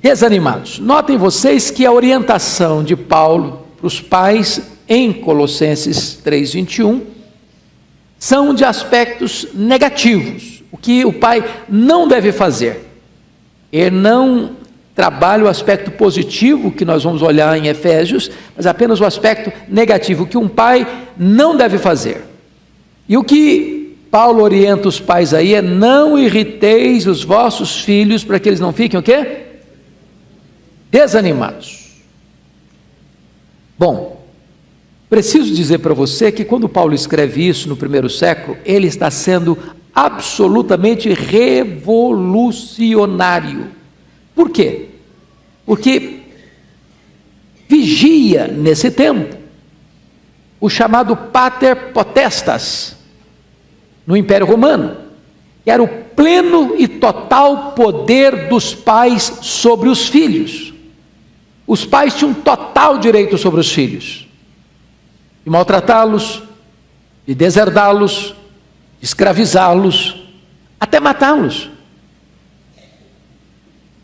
desanimados. 0.00 0.78
Notem 0.78 1.16
vocês 1.16 1.70
que 1.70 1.84
a 1.84 1.92
orientação 1.92 2.82
de 2.82 2.96
Paulo 2.96 3.66
para 3.76 3.86
os 3.86 4.00
pais 4.00 4.60
em 4.88 5.12
Colossenses 5.12 6.18
3:21 6.24 7.02
são 8.18 8.54
de 8.54 8.64
aspectos 8.64 9.48
negativos. 9.54 10.62
O 10.70 10.76
que 10.76 11.04
o 11.04 11.12
pai 11.12 11.44
não 11.68 12.08
deve 12.08 12.32
fazer? 12.32 12.86
Ele 13.72 13.96
não 13.96 14.56
trabalha 14.94 15.44
o 15.44 15.48
aspecto 15.48 15.90
positivo 15.92 16.72
que 16.72 16.84
nós 16.84 17.04
vamos 17.04 17.22
olhar 17.22 17.56
em 17.56 17.68
Efésios, 17.68 18.30
mas 18.56 18.66
apenas 18.66 19.00
o 19.00 19.04
aspecto 19.04 19.52
negativo 19.68 20.26
que 20.26 20.36
um 20.36 20.48
pai 20.48 20.86
não 21.16 21.56
deve 21.56 21.78
fazer. 21.78 22.24
E 23.08 23.16
o 23.16 23.22
que 23.22 23.96
Paulo 24.10 24.42
orienta 24.42 24.88
os 24.88 24.98
pais 24.98 25.32
aí 25.32 25.54
é: 25.54 25.62
não 25.62 26.18
irriteis 26.18 27.06
os 27.06 27.22
vossos 27.22 27.80
filhos 27.80 28.24
para 28.24 28.38
que 28.38 28.48
eles 28.48 28.60
não 28.60 28.72
fiquem 28.72 28.98
o 28.98 29.02
quê? 29.02 29.47
Desanimados. 30.90 31.88
Bom, 33.78 34.26
preciso 35.08 35.54
dizer 35.54 35.78
para 35.78 35.94
você 35.94 36.32
que 36.32 36.44
quando 36.44 36.68
Paulo 36.68 36.94
escreve 36.94 37.48
isso 37.48 37.66
no 37.68 37.76
primeiro 37.76 38.10
século, 38.10 38.58
ele 38.64 38.86
está 38.86 39.10
sendo 39.10 39.58
absolutamente 39.94 41.12
revolucionário. 41.12 43.70
Por 44.34 44.50
quê? 44.50 44.86
Porque 45.66 46.20
vigia 47.68 48.48
nesse 48.48 48.90
tempo 48.90 49.36
o 50.60 50.68
chamado 50.68 51.16
pater 51.16 51.92
potestas 51.92 52.96
no 54.06 54.16
Império 54.16 54.46
Romano, 54.46 54.96
que 55.62 55.70
era 55.70 55.82
o 55.82 55.86
pleno 55.86 56.74
e 56.78 56.88
total 56.88 57.72
poder 57.72 58.48
dos 58.48 58.74
pais 58.74 59.38
sobre 59.42 59.88
os 59.88 60.08
filhos. 60.08 60.67
Os 61.68 61.84
pais 61.84 62.14
tinham 62.14 62.32
total 62.32 62.96
direito 62.96 63.36
sobre 63.36 63.60
os 63.60 63.70
filhos, 63.70 64.26
de 65.44 65.50
maltratá-los, 65.50 66.42
de 67.26 67.34
deserdá-los, 67.34 68.34
de 68.98 69.06
escravizá-los, 69.06 70.26
até 70.80 70.98
matá-los. 70.98 71.68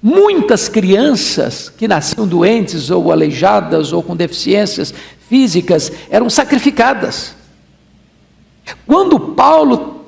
Muitas 0.02 0.68
crianças 0.68 1.70
que 1.70 1.88
nasciam 1.88 2.28
doentes 2.28 2.90
ou 2.90 3.10
aleijadas 3.10 3.94
ou 3.94 4.02
com 4.02 4.14
deficiências 4.14 4.92
físicas 5.26 5.90
eram 6.10 6.28
sacrificadas. 6.28 7.34
Quando 8.86 9.18
Paulo 9.18 10.04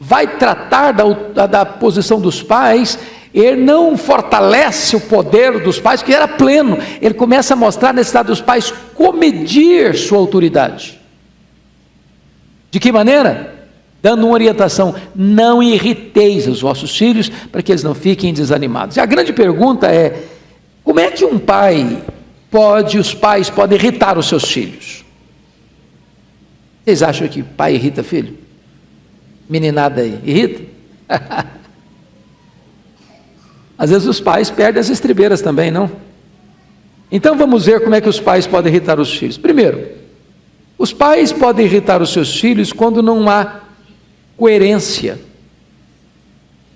vai 0.00 0.36
tratar 0.36 0.90
da, 0.90 1.04
da, 1.04 1.46
da 1.46 1.64
posição 1.64 2.20
dos 2.20 2.42
pais, 2.42 2.98
ele 3.40 3.62
não 3.62 3.96
fortalece 3.96 4.96
o 4.96 5.00
poder 5.00 5.62
dos 5.62 5.78
pais, 5.78 6.02
que 6.02 6.12
era 6.12 6.26
pleno. 6.26 6.78
Ele 7.00 7.14
começa 7.14 7.54
a 7.54 7.56
mostrar 7.56 7.90
a 7.90 7.92
necessidade 7.92 8.28
dos 8.28 8.40
pais 8.40 8.72
comedir 8.94 9.94
sua 9.94 10.18
autoridade. 10.18 10.98
De 12.70 12.80
que 12.80 12.90
maneira? 12.90 13.54
Dando 14.02 14.24
uma 14.24 14.32
orientação: 14.32 14.94
não 15.14 15.62
irriteis 15.62 16.48
os 16.48 16.60
vossos 16.60 16.96
filhos 16.96 17.28
para 17.28 17.62
que 17.62 17.72
eles 17.72 17.84
não 17.84 17.94
fiquem 17.94 18.32
desanimados. 18.32 18.96
E 18.96 19.00
a 19.00 19.06
grande 19.06 19.32
pergunta 19.32 19.86
é: 19.86 20.24
como 20.82 20.98
é 20.98 21.10
que 21.10 21.24
um 21.24 21.38
pai 21.38 22.02
pode, 22.50 22.98
os 22.98 23.14
pais 23.14 23.48
podem 23.50 23.78
irritar 23.78 24.18
os 24.18 24.26
seus 24.26 24.50
filhos? 24.50 25.04
Vocês 26.84 27.02
acham 27.02 27.28
que 27.28 27.42
pai 27.42 27.74
irrita 27.74 28.02
filho? 28.02 28.36
Meninada 29.48 30.00
aí, 30.00 30.18
irrita? 30.24 30.62
Às 33.78 33.90
vezes 33.90 34.08
os 34.08 34.20
pais 34.20 34.50
perdem 34.50 34.80
as 34.80 34.88
estribeiras 34.88 35.40
também, 35.40 35.70
não? 35.70 35.88
Então 37.10 37.38
vamos 37.38 37.66
ver 37.66 37.80
como 37.80 37.94
é 37.94 38.00
que 38.00 38.08
os 38.08 38.18
pais 38.18 38.46
podem 38.46 38.72
irritar 38.72 38.98
os 38.98 39.16
filhos. 39.16 39.38
Primeiro, 39.38 39.88
os 40.76 40.92
pais 40.92 41.32
podem 41.32 41.64
irritar 41.64 42.02
os 42.02 42.12
seus 42.12 42.38
filhos 42.38 42.72
quando 42.72 43.02
não 43.02 43.30
há 43.30 43.60
coerência. 44.36 45.18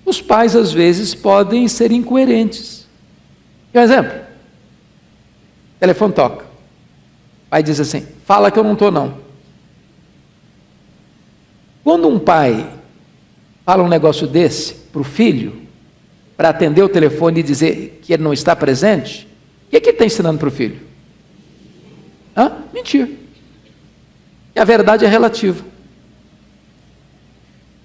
Os 0.05 0.21
pais 0.21 0.55
às 0.55 0.71
vezes 0.71 1.13
podem 1.13 1.67
ser 1.67 1.91
incoerentes. 1.91 2.87
Um 3.73 3.79
exemplo: 3.79 4.17
o 5.75 5.79
telefone 5.79 6.13
toca. 6.13 6.45
O 6.45 7.49
pai 7.49 7.61
diz 7.61 7.79
assim: 7.79 8.07
fala 8.25 8.49
que 8.49 8.57
eu 8.57 8.63
não 8.63 8.73
estou, 8.73 8.91
não. 8.91 9.17
Quando 11.83 12.07
um 12.07 12.17
pai 12.17 12.69
fala 13.65 13.83
um 13.83 13.89
negócio 13.89 14.25
desse 14.25 14.73
para 14.73 15.01
o 15.01 15.03
filho, 15.03 15.62
para 16.35 16.49
atender 16.49 16.81
o 16.81 16.89
telefone 16.89 17.39
e 17.39 17.43
dizer 17.43 17.99
que 18.01 18.13
ele 18.13 18.23
não 18.23 18.33
está 18.33 18.55
presente, 18.55 19.27
o 19.67 19.69
que, 19.69 19.77
é 19.77 19.79
que 19.79 19.89
ele 19.89 19.95
está 19.95 20.05
ensinando 20.05 20.39
para 20.39 20.47
o 20.47 20.51
filho? 20.51 20.79
Hã? 22.35 22.51
Mentir. 22.73 23.09
E 24.55 24.59
a 24.59 24.63
verdade 24.63 25.05
é 25.05 25.07
relativa. 25.07 25.63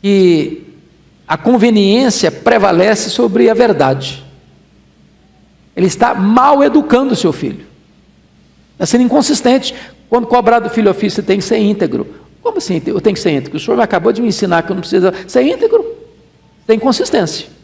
E 0.02 0.62
a 1.26 1.37
conveniência 1.37 2.31
prevalece 2.31 3.11
sobre 3.11 3.50
a 3.50 3.55
verdade. 3.55 4.25
Ele 5.76 5.87
está 5.87 6.14
mal 6.14 6.62
educando 6.62 7.12
o 7.12 7.17
seu 7.17 7.33
filho. 7.33 7.67
Está 8.73 8.87
sendo 8.87 9.05
inconsistente. 9.05 9.75
Quando 10.09 10.26
cobrar 10.26 10.59
do 10.61 10.71
filho 10.71 10.90
ofício, 10.90 11.23
tem 11.23 11.38
que 11.38 11.45
ser 11.45 11.59
íntegro. 11.59 12.07
Como 12.43 12.59
assim 12.59 12.81
eu 12.87 13.00
tenho 13.00 13.14
que 13.14 13.21
ser 13.21 13.31
íntegro? 13.31 13.59
O 13.59 13.61
senhor 13.61 13.81
acabou 13.81 14.12
de 14.12 14.23
me 14.23 14.28
ensinar 14.28 14.62
que 14.62 14.71
eu 14.71 14.75
não 14.75 14.81
preciso 14.81 15.12
ser 15.26 15.43
íntegro. 15.43 15.85
Tem 16.67 16.78
consistência. 16.78 17.58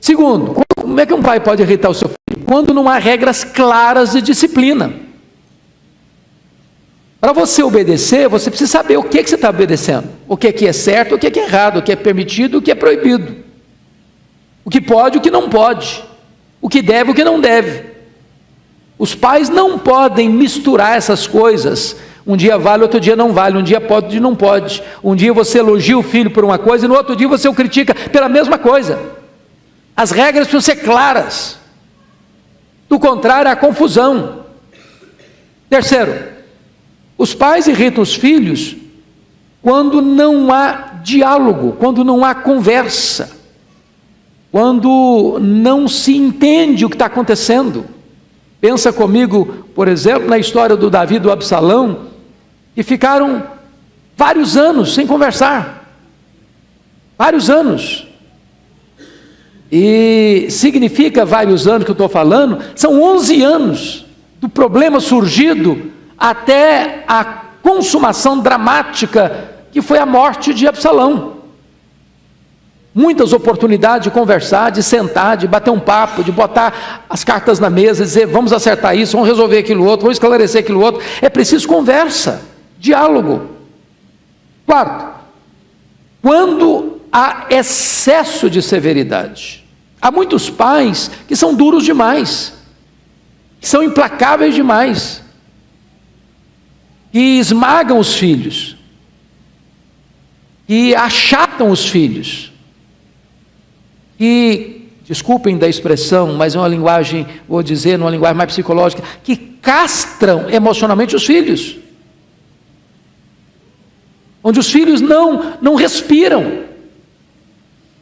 Segundo, 0.00 0.62
como 0.80 1.00
é 1.00 1.06
que 1.06 1.14
um 1.14 1.22
pai 1.22 1.40
pode 1.40 1.62
irritar 1.62 1.90
o 1.90 1.94
seu 1.94 2.08
filho? 2.08 2.44
Quando 2.46 2.72
não 2.72 2.88
há 2.88 2.98
regras 2.98 3.44
claras 3.44 4.12
de 4.12 4.22
disciplina. 4.22 4.92
Para 7.20 7.32
você 7.32 7.62
obedecer, 7.62 8.28
você 8.28 8.48
precisa 8.48 8.70
saber 8.70 8.96
o 8.96 9.02
que, 9.02 9.22
que 9.22 9.28
você 9.28 9.34
está 9.34 9.50
obedecendo. 9.50 10.08
O 10.28 10.36
que, 10.36 10.52
que 10.52 10.66
é 10.66 10.72
certo, 10.72 11.16
o 11.16 11.18
que, 11.18 11.30
que 11.30 11.40
é 11.40 11.44
errado, 11.44 11.78
o 11.78 11.82
que 11.82 11.90
é 11.90 11.96
permitido, 11.96 12.58
o 12.58 12.62
que 12.62 12.70
é 12.70 12.74
proibido. 12.76 13.36
O 14.64 14.70
que 14.70 14.80
pode, 14.80 15.18
o 15.18 15.20
que 15.20 15.30
não 15.30 15.48
pode. 15.48 16.04
O 16.60 16.68
que 16.68 16.80
deve, 16.80 17.10
o 17.10 17.14
que 17.14 17.24
não 17.24 17.40
deve. 17.40 17.84
Os 18.96 19.14
pais 19.14 19.48
não 19.48 19.78
podem 19.78 20.28
misturar 20.28 20.96
essas 20.96 21.26
coisas. 21.26 21.96
Um 22.26 22.36
dia 22.36 22.56
vale, 22.56 22.82
outro 22.82 23.00
dia 23.00 23.16
não 23.16 23.32
vale. 23.32 23.58
Um 23.58 23.62
dia 23.62 23.80
pode, 23.80 23.94
outro 23.94 24.10
dia 24.10 24.20
não 24.20 24.36
pode. 24.36 24.82
Um 25.02 25.16
dia 25.16 25.32
você 25.32 25.58
elogia 25.58 25.98
o 25.98 26.02
filho 26.02 26.30
por 26.30 26.44
uma 26.44 26.58
coisa 26.58 26.84
e 26.84 26.88
no 26.88 26.94
outro 26.94 27.16
dia 27.16 27.26
você 27.26 27.48
o 27.48 27.54
critica 27.54 27.94
pela 27.94 28.28
mesma 28.28 28.58
coisa. 28.58 29.17
As 29.98 30.12
regras 30.12 30.46
precisam 30.46 30.60
ser 30.60 30.84
claras. 30.84 31.58
Do 32.88 33.00
contrário, 33.00 33.50
há 33.50 33.56
confusão. 33.56 34.44
Terceiro, 35.68 36.16
os 37.18 37.34
pais 37.34 37.66
irritam 37.66 38.00
os 38.00 38.14
filhos 38.14 38.76
quando 39.60 40.00
não 40.00 40.52
há 40.52 41.00
diálogo, 41.02 41.72
quando 41.80 42.04
não 42.04 42.24
há 42.24 42.32
conversa, 42.32 43.36
quando 44.52 45.40
não 45.40 45.88
se 45.88 46.16
entende 46.16 46.84
o 46.84 46.88
que 46.88 46.94
está 46.94 47.06
acontecendo. 47.06 47.84
Pensa 48.60 48.92
comigo, 48.92 49.66
por 49.74 49.88
exemplo, 49.88 50.28
na 50.28 50.38
história 50.38 50.76
do 50.76 50.88
Davi 50.88 51.16
e 51.16 51.18
do 51.18 51.32
Absalão, 51.32 52.06
que 52.72 52.84
ficaram 52.84 53.42
vários 54.16 54.56
anos 54.56 54.94
sem 54.94 55.08
conversar. 55.08 55.92
Vários 57.18 57.50
anos. 57.50 58.07
E 59.70 60.46
significa 60.50 61.24
vários 61.24 61.68
anos 61.68 61.84
que 61.84 61.90
eu 61.90 61.94
estou 61.94 62.08
falando, 62.08 62.58
são 62.74 63.02
11 63.02 63.42
anos 63.42 64.06
do 64.40 64.48
problema 64.48 64.98
surgido 65.00 65.90
até 66.18 67.04
a 67.06 67.24
consumação 67.62 68.40
dramática 68.40 69.50
que 69.70 69.82
foi 69.82 69.98
a 69.98 70.06
morte 70.06 70.54
de 70.54 70.66
Absalão. 70.66 71.36
Muitas 72.94 73.32
oportunidades 73.32 74.04
de 74.04 74.10
conversar, 74.10 74.70
de 74.70 74.82
sentar, 74.82 75.36
de 75.36 75.46
bater 75.46 75.70
um 75.70 75.78
papo, 75.78 76.24
de 76.24 76.32
botar 76.32 77.04
as 77.08 77.22
cartas 77.22 77.60
na 77.60 77.68
mesa, 77.68 78.02
dizer 78.04 78.26
vamos 78.26 78.52
acertar 78.52 78.96
isso, 78.96 79.12
vamos 79.12 79.28
resolver 79.28 79.58
aquilo 79.58 79.84
outro, 79.84 80.04
vamos 80.04 80.16
esclarecer 80.16 80.62
aquilo 80.62 80.80
outro. 80.80 81.02
É 81.20 81.28
preciso 81.28 81.68
conversa, 81.68 82.42
diálogo. 82.78 83.50
Quarto, 84.66 85.06
quando 86.22 86.97
há 87.12 87.46
excesso 87.50 88.48
de 88.48 88.62
severidade. 88.62 89.64
Há 90.00 90.10
muitos 90.10 90.48
pais 90.48 91.10
que 91.26 91.34
são 91.34 91.54
duros 91.54 91.84
demais, 91.84 92.54
que 93.60 93.68
são 93.68 93.82
implacáveis 93.82 94.54
demais 94.54 95.22
que 97.10 97.38
esmagam 97.38 97.98
os 97.98 98.14
filhos, 98.14 98.76
que 100.66 100.94
achatam 100.94 101.70
os 101.70 101.88
filhos, 101.88 102.52
que, 104.18 104.88
desculpem 105.04 105.56
da 105.56 105.68
expressão, 105.68 106.34
mas 106.34 106.54
é 106.54 106.58
uma 106.58 106.68
linguagem, 106.68 107.26
vou 107.48 107.62
dizer, 107.62 107.98
numa 107.98 108.10
linguagem 108.10 108.36
mais 108.36 108.50
psicológica, 108.50 109.02
que 109.24 109.36
castram 109.36 110.50
emocionalmente 110.50 111.16
os 111.16 111.24
filhos. 111.24 111.76
Onde 114.44 114.60
os 114.60 114.70
filhos 114.70 115.00
não, 115.00 115.56
não 115.60 115.74
respiram. 115.74 116.67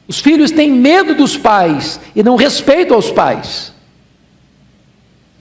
Os 0.08 0.20
filhos 0.20 0.50
têm 0.50 0.70
medo 0.70 1.14
dos 1.14 1.36
pais 1.36 2.00
e 2.14 2.22
não 2.22 2.36
respeitam 2.36 2.96
aos 2.96 3.10
pais. 3.10 3.72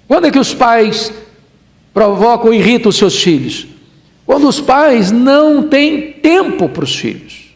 Quando 0.08 0.28
é 0.28 0.32
que 0.32 0.40
os 0.40 0.54
pais 0.54 1.12
provocam 1.94 2.48
ou 2.48 2.54
irritam 2.54 2.90
os 2.90 2.98
seus 2.98 3.22
filhos? 3.22 3.68
Quando 4.26 4.48
os 4.48 4.60
pais 4.60 5.12
não 5.12 5.64
têm 5.64 6.14
tempo 6.14 6.68
para 6.68 6.84
os 6.84 6.96
filhos. 6.96 7.56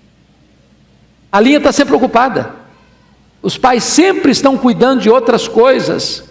A 1.32 1.40
linha 1.40 1.58
está 1.58 1.72
sempre 1.72 1.96
ocupada. 1.96 2.56
Os 3.42 3.58
pais 3.58 3.84
sempre 3.84 4.32
estão 4.32 4.58
cuidando 4.58 5.02
de 5.02 5.10
outras 5.10 5.48
coisas. 5.48 6.24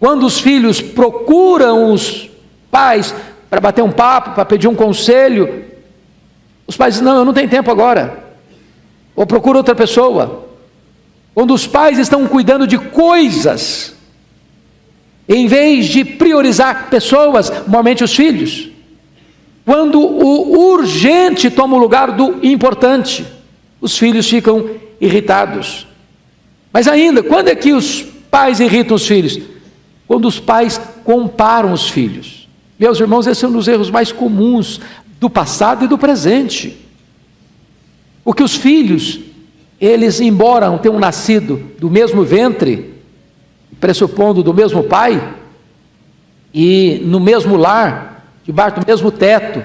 Quando 0.00 0.24
os 0.26 0.40
filhos 0.40 0.80
procuram 0.80 1.92
os 1.92 2.28
pais 2.70 3.14
para 3.48 3.60
bater 3.60 3.82
um 3.82 3.92
papo, 3.92 4.30
para 4.30 4.44
pedir 4.44 4.66
um 4.66 4.74
conselho, 4.74 5.64
os 6.66 6.76
pais 6.76 6.94
dizem: 6.94 7.06
Não, 7.06 7.18
eu 7.18 7.24
não 7.24 7.32
tenho 7.32 7.48
tempo 7.48 7.70
agora. 7.70 8.21
Ou 9.14 9.26
procura 9.26 9.58
outra 9.58 9.74
pessoa. 9.74 10.48
Quando 11.34 11.54
os 11.54 11.66
pais 11.66 11.98
estão 11.98 12.26
cuidando 12.26 12.66
de 12.66 12.78
coisas, 12.78 13.94
em 15.28 15.46
vez 15.46 15.86
de 15.86 16.04
priorizar 16.04 16.88
pessoas, 16.90 17.50
normalmente 17.50 18.04
os 18.04 18.14
filhos. 18.14 18.68
Quando 19.64 20.00
o 20.00 20.72
urgente 20.72 21.48
toma 21.48 21.76
o 21.76 21.80
lugar 21.80 22.12
do 22.12 22.44
importante, 22.44 23.24
os 23.80 23.96
filhos 23.96 24.28
ficam 24.28 24.70
irritados. 25.00 25.86
Mas 26.72 26.88
ainda, 26.88 27.22
quando 27.22 27.48
é 27.48 27.54
que 27.54 27.72
os 27.72 28.02
pais 28.30 28.60
irritam 28.60 28.96
os 28.96 29.06
filhos? 29.06 29.38
Quando 30.06 30.26
os 30.26 30.40
pais 30.40 30.80
comparam 31.04 31.72
os 31.72 31.88
filhos. 31.88 32.48
Meus 32.78 32.98
irmãos, 32.98 33.26
esse 33.26 33.44
é 33.44 33.48
um 33.48 33.52
dos 33.52 33.68
erros 33.68 33.90
mais 33.90 34.10
comuns 34.10 34.80
do 35.20 35.30
passado 35.30 35.84
e 35.84 35.88
do 35.88 35.96
presente. 35.96 36.81
Porque 38.24 38.42
os 38.42 38.56
filhos, 38.56 39.20
eles, 39.80 40.20
embora 40.20 40.76
tenham 40.78 40.98
nascido 40.98 41.56
do 41.78 41.90
mesmo 41.90 42.22
ventre, 42.22 42.94
pressupondo 43.80 44.42
do 44.42 44.54
mesmo 44.54 44.84
pai, 44.84 45.34
e 46.54 47.00
no 47.04 47.18
mesmo 47.18 47.56
lar, 47.56 48.26
debaixo 48.44 48.80
do 48.80 48.86
mesmo 48.86 49.10
teto, 49.10 49.62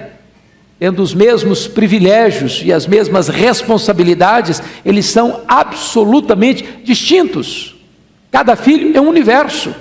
tendo 0.78 1.02
os 1.02 1.12
mesmos 1.12 1.66
privilégios 1.66 2.62
e 2.64 2.72
as 2.72 2.86
mesmas 2.86 3.28
responsabilidades, 3.28 4.62
eles 4.84 5.06
são 5.06 5.42
absolutamente 5.46 6.64
distintos. 6.84 7.76
Cada 8.30 8.54
filho 8.54 8.96
é 8.96 9.00
um 9.00 9.08
universo. 9.08 9.74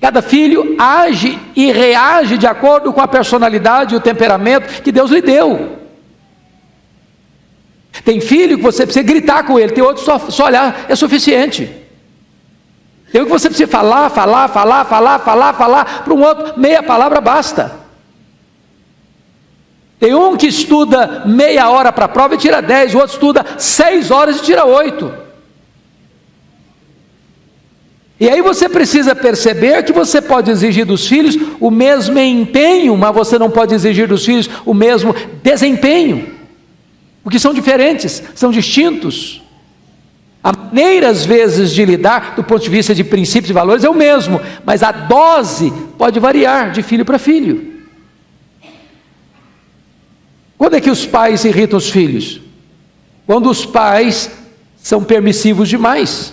Cada 0.00 0.22
filho 0.22 0.76
age 0.78 1.38
e 1.54 1.72
reage 1.72 2.38
de 2.38 2.46
acordo 2.46 2.92
com 2.92 3.00
a 3.00 3.08
personalidade 3.08 3.94
e 3.94 3.96
o 3.96 4.00
temperamento 4.00 4.82
que 4.82 4.92
Deus 4.92 5.10
lhe 5.10 5.20
deu. 5.20 5.85
Tem 8.04 8.20
filho 8.20 8.56
que 8.56 8.62
você 8.62 8.84
precisa 8.84 9.04
gritar 9.04 9.44
com 9.44 9.58
ele, 9.58 9.72
tem 9.72 9.82
outro 9.82 10.04
só, 10.04 10.18
só 10.18 10.46
olhar 10.46 10.86
é 10.88 10.94
suficiente. 10.94 11.70
Tem 13.12 13.24
que 13.24 13.30
você 13.30 13.48
precisa 13.48 13.70
falar, 13.70 14.10
falar, 14.10 14.48
falar, 14.48 14.84
falar, 14.84 15.18
falar, 15.20 15.52
falar, 15.54 16.04
para 16.04 16.14
um 16.14 16.22
outro, 16.22 16.60
meia 16.60 16.82
palavra 16.82 17.20
basta. 17.20 17.86
Tem 19.98 20.14
um 20.14 20.36
que 20.36 20.46
estuda 20.46 21.22
meia 21.24 21.70
hora 21.70 21.90
para 21.92 22.04
a 22.04 22.08
prova 22.08 22.34
e 22.34 22.38
tira 22.38 22.60
dez, 22.60 22.94
o 22.94 22.98
outro 22.98 23.14
estuda 23.14 23.44
seis 23.58 24.10
horas 24.10 24.36
e 24.36 24.42
tira 24.42 24.64
oito. 24.64 25.12
E 28.18 28.28
aí 28.28 28.40
você 28.40 28.68
precisa 28.68 29.14
perceber 29.14 29.82
que 29.82 29.92
você 29.92 30.22
pode 30.22 30.50
exigir 30.50 30.86
dos 30.86 31.06
filhos 31.06 31.36
o 31.60 31.70
mesmo 31.70 32.18
empenho, 32.18 32.96
mas 32.96 33.14
você 33.14 33.38
não 33.38 33.50
pode 33.50 33.74
exigir 33.74 34.08
dos 34.08 34.24
filhos 34.24 34.48
o 34.64 34.72
mesmo 34.72 35.14
desempenho, 35.42 36.35
porque 37.26 37.40
são 37.40 37.52
diferentes, 37.52 38.22
são 38.36 38.52
distintos. 38.52 39.42
A 40.44 40.52
maneira, 40.52 41.08
às 41.08 41.26
vezes, 41.26 41.72
de 41.72 41.84
lidar, 41.84 42.36
do 42.36 42.44
ponto 42.44 42.62
de 42.62 42.70
vista 42.70 42.94
de 42.94 43.02
princípios 43.02 43.50
e 43.50 43.52
valores, 43.52 43.82
é 43.82 43.90
o 43.90 43.94
mesmo, 43.94 44.40
mas 44.64 44.80
a 44.84 44.92
dose 44.92 45.72
pode 45.98 46.20
variar 46.20 46.70
de 46.70 46.84
filho 46.84 47.04
para 47.04 47.18
filho. 47.18 47.82
Quando 50.56 50.76
é 50.76 50.80
que 50.80 50.88
os 50.88 51.04
pais 51.04 51.44
irritam 51.44 51.78
os 51.78 51.90
filhos? 51.90 52.40
Quando 53.26 53.50
os 53.50 53.66
pais 53.66 54.30
são 54.76 55.02
permissivos 55.02 55.68
demais. 55.68 56.32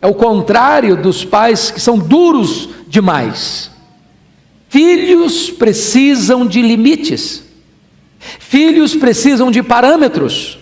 É 0.00 0.08
o 0.08 0.14
contrário 0.14 0.96
dos 0.96 1.24
pais 1.24 1.70
que 1.70 1.78
são 1.80 1.96
duros 1.96 2.68
demais. 2.88 3.70
Filhos 4.68 5.50
precisam 5.50 6.44
de 6.44 6.60
limites. 6.60 7.41
Filhos 8.38 8.94
precisam 8.94 9.50
de 9.50 9.62
parâmetros. 9.62 10.58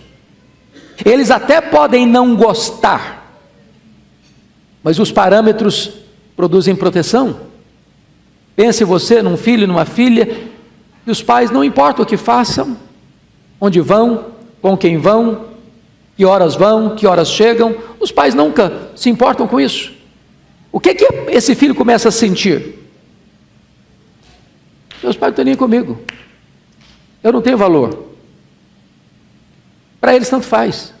Eles 1.05 1.31
até 1.31 1.61
podem 1.61 2.05
não 2.05 2.35
gostar, 2.35 3.39
mas 4.83 4.99
os 4.99 5.11
parâmetros 5.11 5.91
produzem 6.35 6.75
proteção. 6.75 7.39
Pense 8.55 8.83
você 8.83 9.21
num 9.21 9.37
filho, 9.37 9.67
numa 9.67 9.85
filha, 9.85 10.49
e 11.05 11.11
os 11.11 11.21
pais 11.23 11.49
não 11.49 11.63
importa 11.63 12.01
o 12.01 12.05
que 12.05 12.17
façam, 12.17 12.77
onde 13.59 13.79
vão, 13.79 14.31
com 14.61 14.77
quem 14.77 14.97
vão, 14.97 15.45
que 16.15 16.25
horas 16.25 16.55
vão, 16.55 16.95
que 16.95 17.07
horas 17.07 17.29
chegam, 17.29 17.75
os 17.99 18.11
pais 18.11 18.35
nunca 18.35 18.91
se 18.95 19.09
importam 19.09 19.47
com 19.47 19.59
isso. 19.59 19.93
O 20.71 20.79
que 20.79 20.93
que 20.93 21.07
esse 21.29 21.55
filho 21.55 21.73
começa 21.73 22.09
a 22.09 22.11
sentir? 22.11 22.79
Meus 25.01 25.15
pais 25.15 25.29
não 25.29 25.29
estão 25.29 25.45
nem 25.45 25.55
comigo. 25.55 25.99
Eu 27.23 27.31
não 27.31 27.41
tenho 27.41 27.57
valor. 27.57 28.09
Para 29.99 30.15
eles 30.15 30.29
tanto 30.29 30.45
faz. 30.45 30.93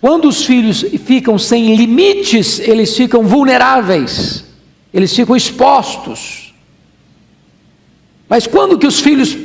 Quando 0.00 0.28
os 0.28 0.44
filhos 0.44 0.82
ficam 1.04 1.38
sem 1.38 1.74
limites, 1.74 2.60
eles 2.60 2.96
ficam 2.96 3.24
vulneráveis, 3.24 4.44
eles 4.92 5.14
ficam 5.14 5.34
expostos. 5.34 6.54
Mas 8.28 8.46
quando 8.46 8.78
que 8.78 8.86
os 8.86 9.00
filhos 9.00 9.36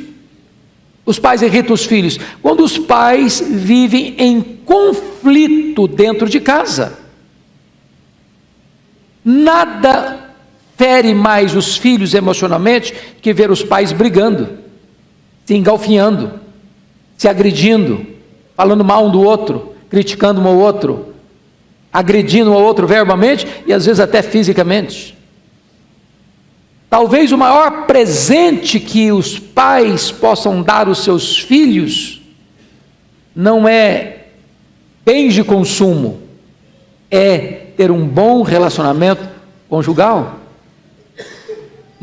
os 1.06 1.20
pais 1.20 1.42
irritam 1.42 1.74
os 1.74 1.86
filhos 1.86 2.18
quando 2.42 2.64
os 2.64 2.78
pais 2.78 3.42
vivem 3.46 4.16
em 4.18 4.42
conflito 4.42 5.88
dentro 5.88 6.30
de 6.30 6.40
casa. 6.40 7.00
Nada 9.24 10.33
fere 10.78 11.14
mais 11.14 11.56
os 11.56 11.78
filhos 11.78 12.14
emocionalmente 12.14 12.94
que 13.22 13.34
ver 13.34 13.52
os 13.52 13.64
pais 13.64 13.92
brigando, 13.92 14.50
se 15.46 15.56
engalfinhando, 15.56 16.40
se 17.18 17.28
agredindo, 17.28 18.06
falando 18.56 18.84
mal 18.84 19.06
um 19.06 19.12
do 19.12 19.22
outro, 19.22 19.76
criticando 19.90 20.42
um 20.42 20.48
ao 20.48 20.58
outro, 20.58 21.14
agredindo 21.92 22.52
um 22.52 22.54
ao 22.54 22.64
outro 22.64 22.88
verbalmente 22.88 23.48
e 23.68 23.74
às 23.74 23.86
vezes 23.86 24.00
até 24.00 24.22
fisicamente. 24.22 25.18
Talvez 26.90 27.32
o 27.32 27.38
maior 27.38 27.88
presente 27.88 28.80
que 28.80 29.12
os 29.12 29.40
pais 29.40 30.12
possam 30.12 30.62
dar 30.62 30.88
aos 30.88 31.00
seus 31.00 31.40
filhos 31.40 32.22
não 33.36 33.68
é 33.68 34.26
bens 35.04 35.34
de 35.34 35.44
consumo, 35.44 36.22
é 37.10 37.68
ter 37.76 37.90
um 37.90 38.08
bom 38.08 38.44
relacionamento 38.44 39.28
conjugal. 39.68 40.40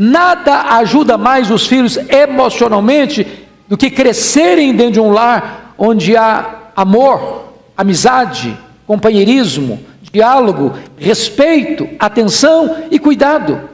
Nada 0.03 0.79
ajuda 0.79 1.19
mais 1.19 1.51
os 1.51 1.67
filhos 1.67 1.99
emocionalmente 1.99 3.27
do 3.69 3.77
que 3.77 3.91
crescerem 3.91 4.75
dentro 4.75 4.95
de 4.95 5.01
um 5.01 5.11
lar 5.11 5.75
onde 5.77 6.17
há 6.17 6.71
amor, 6.75 7.53
amizade, 7.77 8.57
companheirismo, 8.87 9.79
diálogo, 10.11 10.73
respeito, 10.97 11.87
atenção 11.99 12.85
e 12.91 12.99
cuidado. 12.99 13.69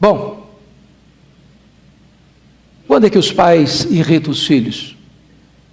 Bom, 0.00 0.46
quando 2.86 3.06
é 3.06 3.10
que 3.10 3.18
os 3.18 3.32
pais 3.32 3.86
irritam 3.90 4.30
os 4.30 4.46
filhos? 4.46 4.96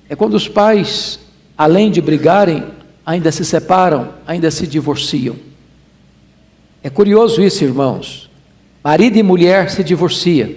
É 0.10 0.15
quando 0.15 0.34
os 0.34 0.48
pais, 0.48 1.19
além 1.56 1.91
de 1.91 2.02
brigarem, 2.02 2.63
ainda 3.06 3.32
se 3.32 3.45
separam, 3.45 4.15
ainda 4.26 4.50
se 4.50 4.65
divorciam. 4.65 5.48
É 6.89 6.91
curioso 6.91 7.39
isso, 7.39 7.63
irmãos. 7.63 8.28
Marido 8.84 9.15
e 9.15 9.21
mulher 9.21 9.69
se 9.69 9.84
divorciam, 9.84 10.56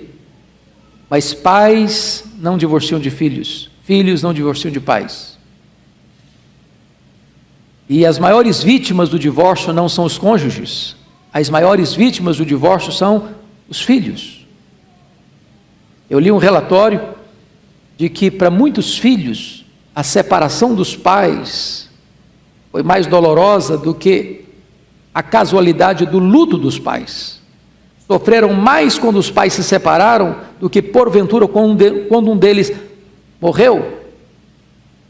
mas 1.10 1.34
pais 1.34 2.24
não 2.38 2.56
divorciam 2.56 2.98
de 2.98 3.10
filhos, 3.10 3.70
filhos 3.82 4.22
não 4.22 4.32
divorciam 4.32 4.72
de 4.72 4.80
pais. 4.80 5.36
E 7.86 8.06
as 8.06 8.18
maiores 8.18 8.62
vítimas 8.62 9.10
do 9.10 9.18
divórcio 9.18 9.74
não 9.74 9.90
são 9.90 10.06
os 10.06 10.16
cônjuges, 10.16 10.96
as 11.30 11.50
maiores 11.50 11.92
vítimas 11.92 12.38
do 12.38 12.46
divórcio 12.46 12.92
são 12.92 13.28
os 13.68 13.82
filhos. 13.82 14.46
Eu 16.08 16.18
li 16.18 16.32
um 16.32 16.38
relatório 16.38 17.10
de 17.98 18.08
que 18.08 18.30
para 18.30 18.48
muitos 18.50 18.96
filhos 18.96 19.66
a 19.94 20.02
separação 20.02 20.74
dos 20.74 20.96
pais 20.96 21.90
foi 22.70 22.82
mais 22.82 23.06
dolorosa 23.06 23.76
do 23.76 23.94
que 23.94 24.41
a 25.14 25.22
casualidade 25.22 26.06
do 26.06 26.18
luto 26.18 26.56
dos 26.56 26.78
pais. 26.78 27.40
Sofreram 28.06 28.52
mais 28.52 28.98
quando 28.98 29.16
os 29.16 29.30
pais 29.30 29.52
se 29.52 29.62
separaram 29.62 30.36
do 30.60 30.68
que 30.68 30.82
porventura 30.82 31.46
quando 31.46 32.30
um 32.30 32.36
deles 32.36 32.72
morreu. 33.40 34.00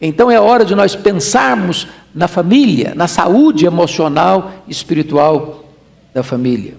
Então 0.00 0.30
é 0.30 0.40
hora 0.40 0.64
de 0.64 0.74
nós 0.74 0.96
pensarmos 0.96 1.86
na 2.14 2.26
família, 2.26 2.92
na 2.94 3.06
saúde 3.06 3.66
emocional 3.66 4.52
e 4.66 4.72
espiritual 4.72 5.64
da 6.12 6.22
família. 6.22 6.74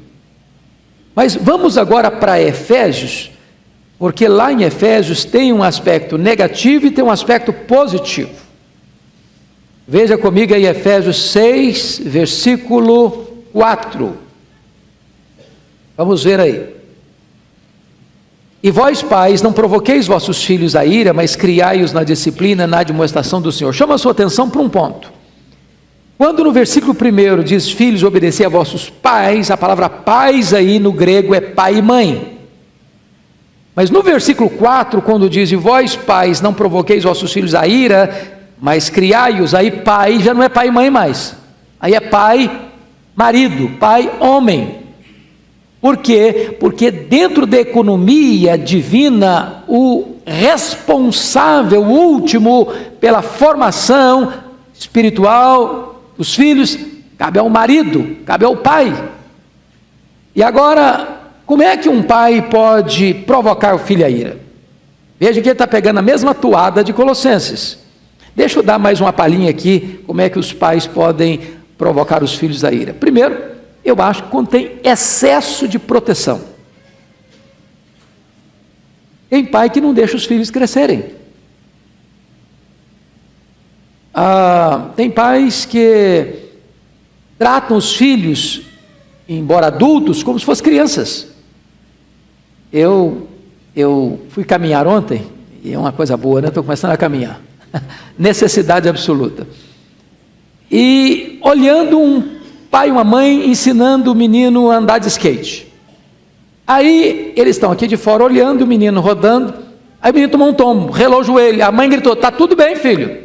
Mas 1.15 1.35
vamos 1.35 1.77
agora 1.77 2.11
para 2.11 2.41
Efésios, 2.41 3.31
porque 3.97 4.27
lá 4.27 4.51
em 4.51 4.63
Efésios 4.63 5.23
tem 5.23 5.53
um 5.53 5.63
aspecto 5.63 6.17
negativo 6.17 6.87
e 6.87 6.91
tem 6.91 7.03
um 7.03 7.11
aspecto 7.11 7.53
positivo. 7.53 8.42
Veja 9.87 10.17
comigo 10.17 10.53
aí 10.53 10.65
Efésios 10.65 11.31
6, 11.31 12.01
versículo 12.05 13.27
4. 13.51 14.17
Vamos 15.97 16.23
ver 16.23 16.39
aí. 16.39 16.73
E 18.63 18.71
vós, 18.71 19.03
pais, 19.03 19.41
não 19.41 19.51
provoqueis 19.51 20.07
vossos 20.07 20.41
filhos 20.41 20.73
a 20.73 20.85
ira, 20.85 21.11
mas 21.11 21.35
criai-os 21.35 21.91
na 21.91 22.03
disciplina, 22.05 22.65
na 22.65 22.81
demonstração 22.81 23.41
do 23.41 23.51
Senhor. 23.51 23.73
Chama 23.73 23.95
a 23.95 23.97
sua 23.97 24.13
atenção 24.13 24.49
para 24.49 24.61
um 24.61 24.69
ponto. 24.69 25.11
Quando 26.17 26.45
no 26.45 26.53
versículo 26.53 26.95
1 26.95 27.43
diz 27.43 27.69
filhos, 27.69 28.03
obedecer 28.03 28.45
a 28.45 28.49
vossos 28.49 28.89
pais, 28.89 29.51
a 29.51 29.57
palavra 29.57 29.89
pais 29.89 30.53
aí 30.53 30.79
no 30.79 30.93
grego 30.93 31.35
é 31.35 31.41
pai 31.41 31.79
e 31.79 31.81
mãe. 31.81 32.39
Mas 33.75 33.89
no 33.89 34.01
versículo 34.01 34.49
4, 34.49 35.01
quando 35.01 35.29
diz, 35.29 35.51
e 35.51 35.57
vós 35.57 35.97
pais, 35.97 36.39
não 36.39 36.53
provoqueis 36.53 37.03
vossos 37.03 37.33
filhos 37.33 37.53
a 37.53 37.67
ira, 37.67 38.42
mas 38.63 38.89
criai-os, 38.89 39.53
aí 39.53 39.69
pai 39.69 40.19
já 40.19 40.33
não 40.33 40.41
é 40.41 40.47
pai 40.47 40.69
e 40.69 40.71
mãe 40.71 40.89
mais. 40.89 41.35
Aí 41.81 41.93
é 41.93 41.99
pai, 41.99 42.49
marido, 43.13 43.71
pai, 43.77 44.09
homem. 44.21 44.83
Por 45.81 45.97
quê? 45.97 46.55
Porque 46.61 46.89
dentro 46.89 47.45
da 47.45 47.57
economia 47.57 48.57
divina, 48.57 49.65
o 49.67 50.15
responsável 50.25 51.81
último 51.81 52.71
pela 53.01 53.21
formação 53.21 54.31
espiritual 54.73 56.01
os 56.17 56.33
filhos, 56.33 56.79
cabe 57.17 57.39
ao 57.39 57.49
marido, 57.49 58.15
cabe 58.25 58.45
ao 58.45 58.55
pai. 58.55 58.93
E 60.33 60.41
agora, 60.41 61.19
como 61.45 61.63
é 61.63 61.75
que 61.75 61.89
um 61.89 62.01
pai 62.01 62.41
pode 62.43 63.13
provocar 63.27 63.75
o 63.75 63.79
filho 63.79 64.05
a 64.05 64.09
ira? 64.09 64.37
Veja 65.19 65.41
que 65.41 65.49
ele 65.49 65.51
está 65.51 65.67
pegando 65.67 65.99
a 65.99 66.01
mesma 66.01 66.33
toada 66.33 66.81
de 66.81 66.93
Colossenses. 66.93 67.82
Deixa 68.35 68.59
eu 68.59 68.63
dar 68.63 68.79
mais 68.79 68.99
uma 68.99 69.13
palhinha 69.13 69.49
aqui, 69.49 70.03
como 70.07 70.21
é 70.21 70.29
que 70.29 70.39
os 70.39 70.51
pais 70.51 70.87
podem 70.87 71.39
provocar 71.77 72.23
os 72.23 72.33
filhos 72.33 72.63
a 72.63 72.71
ira. 72.71 72.93
Primeiro, 72.93 73.37
eu 73.83 73.99
acho 74.01 74.23
que 74.23 74.29
contém 74.29 74.79
excesso 74.83 75.67
de 75.67 75.77
proteção. 75.77 76.41
Tem 79.29 79.45
pai 79.45 79.69
que 79.69 79.81
não 79.81 79.93
deixa 79.93 80.15
os 80.15 80.25
filhos 80.25 80.49
crescerem. 80.49 81.05
Ah, 84.13 84.89
tem 84.95 85.09
pais 85.09 85.65
que 85.65 86.51
tratam 87.37 87.77
os 87.77 87.95
filhos 87.95 88.61
embora 89.27 89.67
adultos, 89.67 90.21
como 90.21 90.39
se 90.39 90.45
fossem 90.45 90.63
crianças. 90.63 91.27
Eu, 92.71 93.27
eu 93.75 94.21
fui 94.29 94.43
caminhar 94.43 94.87
ontem, 94.87 95.25
e 95.63 95.73
é 95.73 95.77
uma 95.77 95.91
coisa 95.91 96.15
boa, 96.17 96.41
né? 96.41 96.49
Estou 96.49 96.63
começando 96.63 96.91
a 96.91 96.97
caminhar. 96.97 97.41
Necessidade 98.17 98.87
absoluta. 98.87 99.47
E 100.71 101.39
olhando 101.41 101.99
um 101.99 102.37
pai 102.69 102.89
e 102.89 102.91
uma 102.91 103.03
mãe 103.03 103.49
ensinando 103.49 104.11
o 104.11 104.15
menino 104.15 104.71
a 104.71 104.77
andar 104.77 104.99
de 104.99 105.07
skate. 105.07 105.71
Aí 106.65 107.33
eles 107.35 107.55
estão 107.55 107.71
aqui 107.71 107.87
de 107.87 107.97
fora 107.97 108.23
olhando 108.23 108.63
o 108.63 108.67
menino 108.67 109.01
rodando. 109.01 109.53
Aí 110.01 110.11
o 110.11 110.13
menino 110.13 110.31
tomou 110.31 110.49
um 110.49 110.53
tombo, 110.53 110.91
relou 110.91 111.21
o 111.21 111.23
joelho. 111.23 111.63
A 111.63 111.71
mãe 111.71 111.89
gritou: 111.89 112.15
Tá 112.15 112.31
tudo 112.31 112.55
bem, 112.55 112.75
filho. 112.75 113.17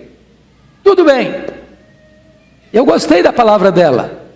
Tudo 0.83 1.05
bem. 1.05 1.35
Eu 2.73 2.85
gostei 2.85 3.23
da 3.23 3.33
palavra 3.33 3.73
dela. 3.73 4.27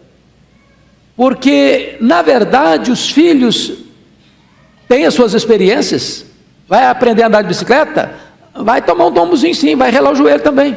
Porque, 1.16 1.96
na 2.00 2.22
verdade, 2.22 2.90
os 2.90 3.10
filhos 3.10 3.72
têm 4.88 5.04
as 5.04 5.14
suas 5.14 5.34
experiências. 5.34 6.24
Vai 6.66 6.86
aprender 6.86 7.22
a 7.22 7.26
andar 7.26 7.42
de 7.42 7.48
bicicleta? 7.48 8.14
Vai 8.54 8.82
tomar 8.82 9.06
um 9.06 9.12
tombozinho 9.12 9.54
sim, 9.54 9.74
vai 9.74 9.90
relar 9.90 10.12
o 10.12 10.14
joelho 10.14 10.42
também. 10.42 10.76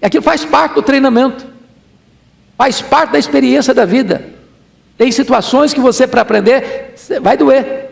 E 0.00 0.06
aquilo 0.06 0.22
faz 0.22 0.44
parte 0.44 0.74
do 0.74 0.82
treinamento. 0.82 1.46
Faz 2.56 2.82
parte 2.82 3.12
da 3.12 3.18
experiência 3.18 3.72
da 3.72 3.84
vida. 3.84 4.24
Tem 4.98 5.10
situações 5.10 5.72
que 5.72 5.80
você, 5.80 6.06
para 6.06 6.20
aprender, 6.20 6.94
vai 7.22 7.36
doer. 7.36 7.88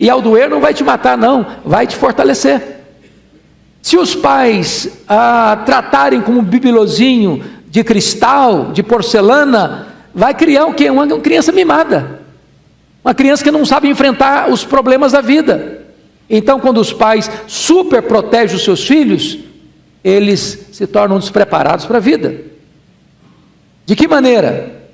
E 0.00 0.10
ao 0.10 0.20
doer 0.20 0.50
não 0.50 0.60
vai 0.60 0.74
te 0.74 0.82
matar, 0.82 1.16
não, 1.16 1.46
vai 1.64 1.86
te 1.86 1.94
fortalecer. 1.94 2.60
Se 3.80 3.96
os 3.96 4.14
pais 4.14 4.88
ah, 5.08 5.62
tratarem 5.64 6.20
como 6.20 6.40
um 6.40 6.44
bibelozinho 6.44 7.44
de 7.68 7.84
cristal, 7.84 8.72
de 8.72 8.82
porcelana, 8.82 9.88
vai 10.14 10.34
criar 10.34 10.66
o 10.66 10.74
quê? 10.74 10.90
Uma 10.90 11.06
criança 11.20 11.52
mimada. 11.52 12.20
Uma 13.04 13.14
criança 13.14 13.42
que 13.42 13.50
não 13.50 13.64
sabe 13.64 13.88
enfrentar 13.88 14.50
os 14.50 14.64
problemas 14.64 15.12
da 15.12 15.20
vida. 15.20 15.81
Então, 16.34 16.58
quando 16.58 16.78
os 16.80 16.94
pais 16.94 17.30
super 17.46 18.00
protegem 18.00 18.56
os 18.56 18.64
seus 18.64 18.86
filhos, 18.86 19.38
eles 20.02 20.68
se 20.72 20.86
tornam 20.86 21.18
despreparados 21.18 21.84
para 21.84 21.98
a 21.98 22.00
vida. 22.00 22.40
De 23.84 23.94
que 23.94 24.08
maneira? 24.08 24.88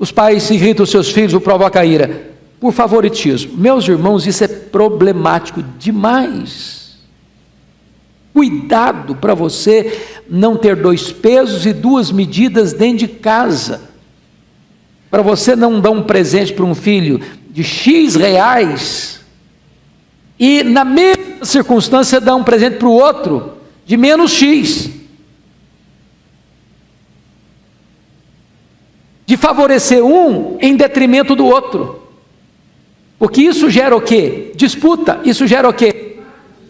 Os 0.00 0.10
pais 0.10 0.50
irritam 0.50 0.82
os 0.82 0.90
seus 0.90 1.12
filhos 1.12 1.32
ou 1.32 1.40
provocam 1.40 1.80
a 1.80 1.86
ira? 1.86 2.32
Por 2.58 2.72
favoritismo. 2.72 3.56
Meus 3.56 3.86
irmãos, 3.86 4.26
isso 4.26 4.42
é 4.42 4.48
problemático 4.48 5.62
demais. 5.78 6.98
Cuidado 8.32 9.14
para 9.14 9.32
você 9.32 9.96
não 10.28 10.56
ter 10.56 10.74
dois 10.74 11.12
pesos 11.12 11.64
e 11.66 11.72
duas 11.72 12.10
medidas 12.10 12.72
dentro 12.72 13.06
de 13.06 13.08
casa. 13.08 13.80
Para 15.08 15.22
você 15.22 15.54
não 15.54 15.80
dar 15.80 15.92
um 15.92 16.02
presente 16.02 16.52
para 16.52 16.64
um 16.64 16.74
filho 16.74 17.20
de 17.48 17.62
X 17.62 18.16
reais 18.16 19.23
e, 20.38 20.62
na 20.62 20.84
mesma 20.84 21.44
circunstância, 21.44 22.20
dar 22.20 22.34
um 22.34 22.44
presente 22.44 22.76
para 22.76 22.88
o 22.88 22.92
outro 22.92 23.54
de 23.84 23.96
menos 23.96 24.32
X. 24.32 24.94
de 29.26 29.36
favorecer 29.36 30.04
um 30.04 30.58
em 30.60 30.76
detrimento 30.76 31.34
do 31.34 31.46
outro. 31.46 32.02
Porque 33.18 33.42
isso 33.42 33.70
gera 33.70 33.96
o 33.96 34.00
quê? 34.00 34.52
Disputa, 34.54 35.20
isso 35.24 35.46
gera 35.46 35.68
o 35.68 35.72
quê? 35.72 36.18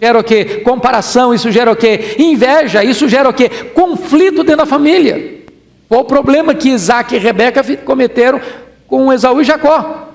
Gera 0.01 0.19
o 0.19 0.25
quê? 0.25 0.61
Comparação, 0.63 1.35
isso 1.35 1.51
gera 1.51 1.73
o 1.73 1.77
quê? 1.77 2.17
Inveja, 2.19 2.85
isso 2.85 3.09
gera 3.09 3.29
o 3.29 3.33
quê? 3.33 3.49
Conflito 3.49 4.45
dentro 4.45 4.59
da 4.59 4.67
família. 4.67 5.43
Qual 5.89 6.03
o 6.03 6.05
problema 6.05 6.55
que 6.55 6.69
Isaac 6.69 7.15
e 7.15 7.19
Rebeca 7.19 7.63
cometeram 7.79 8.41
com 8.87 9.13
Esaú 9.13 9.41
e 9.41 9.45
Jacó? 9.45 10.09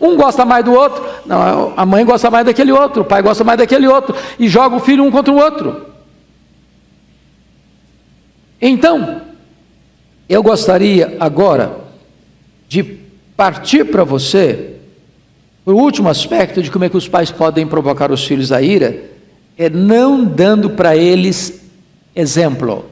Um 0.00 0.16
gosta 0.16 0.44
mais 0.44 0.64
do 0.64 0.72
outro, 0.72 1.02
não, 1.28 1.74
a 1.76 1.84
mãe 1.84 2.06
gosta 2.06 2.30
mais 2.30 2.46
daquele 2.46 2.72
outro, 2.72 3.02
o 3.02 3.04
pai 3.04 3.20
gosta 3.20 3.44
mais 3.44 3.58
daquele 3.58 3.86
outro, 3.86 4.16
e 4.38 4.48
joga 4.48 4.76
o 4.76 4.80
filho 4.80 5.04
um 5.04 5.10
contra 5.10 5.30
o 5.30 5.36
outro. 5.36 5.86
Então, 8.60 9.20
eu 10.26 10.42
gostaria 10.42 11.18
agora 11.20 11.80
de 12.66 12.82
partir 13.36 13.84
para 13.84 14.04
você, 14.04 14.76
o 15.66 15.72
último 15.72 16.08
aspecto 16.08 16.62
de 16.62 16.70
como 16.70 16.86
é 16.86 16.88
que 16.88 16.96
os 16.96 17.06
pais 17.06 17.30
podem 17.30 17.66
provocar 17.66 18.10
os 18.10 18.24
filhos 18.24 18.50
à 18.50 18.62
ira, 18.62 19.04
é 19.58 19.68
não 19.68 20.24
dando 20.24 20.70
para 20.70 20.96
eles 20.96 21.62
exemplo. 22.16 22.86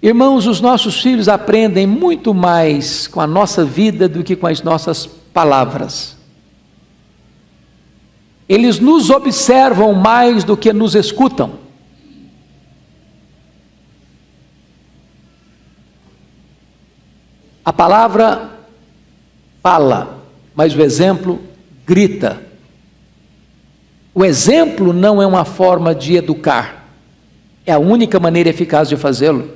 Irmãos, 0.00 0.46
os 0.46 0.60
nossos 0.60 1.00
filhos 1.02 1.28
aprendem 1.28 1.88
muito 1.88 2.32
mais 2.32 3.08
com 3.08 3.20
a 3.20 3.26
nossa 3.26 3.64
vida 3.64 4.08
do 4.08 4.22
que 4.22 4.36
com 4.36 4.46
as 4.46 4.62
nossas 4.62 5.10
palavras. 5.36 6.16
Eles 8.48 8.80
nos 8.80 9.10
observam 9.10 9.92
mais 9.92 10.44
do 10.44 10.56
que 10.56 10.72
nos 10.72 10.94
escutam. 10.94 11.58
A 17.62 17.70
palavra 17.70 18.50
fala, 19.62 20.24
mas 20.54 20.74
o 20.74 20.80
exemplo 20.80 21.38
grita. 21.84 22.42
O 24.14 24.24
exemplo 24.24 24.94
não 24.94 25.20
é 25.20 25.26
uma 25.26 25.44
forma 25.44 25.94
de 25.94 26.16
educar, 26.16 26.88
é 27.66 27.72
a 27.74 27.78
única 27.78 28.18
maneira 28.18 28.48
eficaz 28.48 28.88
de 28.88 28.96
fazê-lo. 28.96 29.50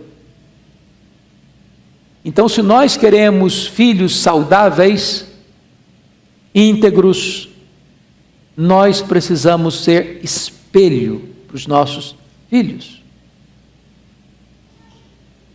Então, 2.22 2.50
se 2.50 2.60
nós 2.60 2.98
queremos 2.98 3.66
filhos 3.66 4.20
saudáveis, 4.20 5.29
íntegros, 6.54 7.48
nós 8.56 9.00
precisamos 9.00 9.84
ser 9.84 10.20
espelho 10.22 11.28
para 11.46 11.56
os 11.56 11.66
nossos 11.66 12.16
filhos. 12.48 13.02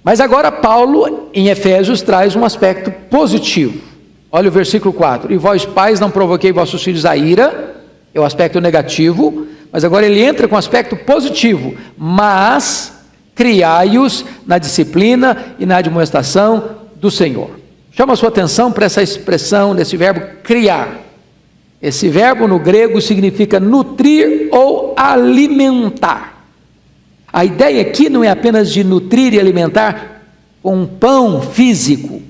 Mas 0.04 0.20
agora 0.20 0.52
Paulo, 0.52 1.30
em 1.34 1.48
Efésios, 1.48 2.02
traz 2.02 2.36
um 2.36 2.46
aspecto 2.46 2.92
positivo. 3.10 3.82
Olha 4.32 4.50
o 4.50 4.52
versículo 4.52 4.94
4: 4.94 5.34
E 5.34 5.38
vós, 5.38 5.66
pais, 5.66 6.00
não 6.00 6.12
provoquei 6.12 6.52
vossos 6.52 6.84
filhos 6.84 7.06
a 7.06 7.18
ira, 7.18 7.76
é 8.14 8.20
o 8.20 8.24
aspecto 8.24 8.62
negativo, 8.62 9.48
mas 9.72 9.84
agora 9.84 10.06
ele 10.06 10.22
entra 10.22 10.48
com 10.48 10.56
o 10.56 10.60
aspecto 10.60 10.96
positivo, 10.96 11.76
mas 11.98 12.94
criai-os 13.34 14.24
na 14.46 14.58
disciplina 14.58 15.56
e 15.60 15.66
na 15.66 15.78
admoestação 15.78 16.78
do 16.96 17.12
Senhor. 17.12 17.65
Chama 17.96 18.12
a 18.12 18.16
sua 18.18 18.28
atenção 18.28 18.74
para 18.74 18.86
essa 18.86 19.02
expressão 19.02 19.74
desse 19.74 19.96
verbo 19.96 20.20
criar. 20.44 21.00
Esse 21.82 22.10
verbo 22.10 22.46
no 22.46 22.60
grego 22.60 23.00
significa 23.00 23.58
nutrir 23.58 24.50
ou 24.52 24.94
alimentar. 24.98 26.46
A 27.32 27.46
ideia 27.46 27.82
aqui 27.82 28.10
não 28.10 28.22
é 28.22 28.30
apenas 28.30 28.70
de 28.70 28.84
nutrir 28.84 29.34
e 29.34 29.40
alimentar 29.40 30.24
com 30.62 30.86
pão 30.86 31.42
físico, 31.42 32.22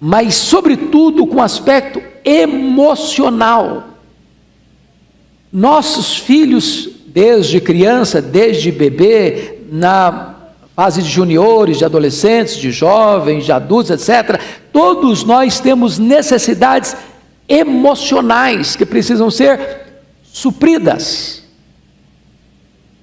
mas, 0.00 0.34
sobretudo, 0.34 1.26
com 1.26 1.42
aspecto 1.42 2.00
emocional. 2.24 3.88
Nossos 5.52 6.16
filhos, 6.16 6.88
desde 7.08 7.60
criança, 7.60 8.22
desde 8.22 8.70
bebê, 8.70 9.58
na 9.72 10.29
fase 10.80 11.02
de 11.02 11.10
juniores, 11.10 11.76
de 11.76 11.84
adolescentes, 11.84 12.56
de 12.56 12.70
jovens, 12.70 13.44
de 13.44 13.52
adultos, 13.52 13.90
etc., 13.90 14.40
todos 14.72 15.24
nós 15.24 15.60
temos 15.60 15.98
necessidades 15.98 16.96
emocionais 17.46 18.76
que 18.76 18.86
precisam 18.86 19.30
ser 19.30 19.60
supridas. 20.22 21.44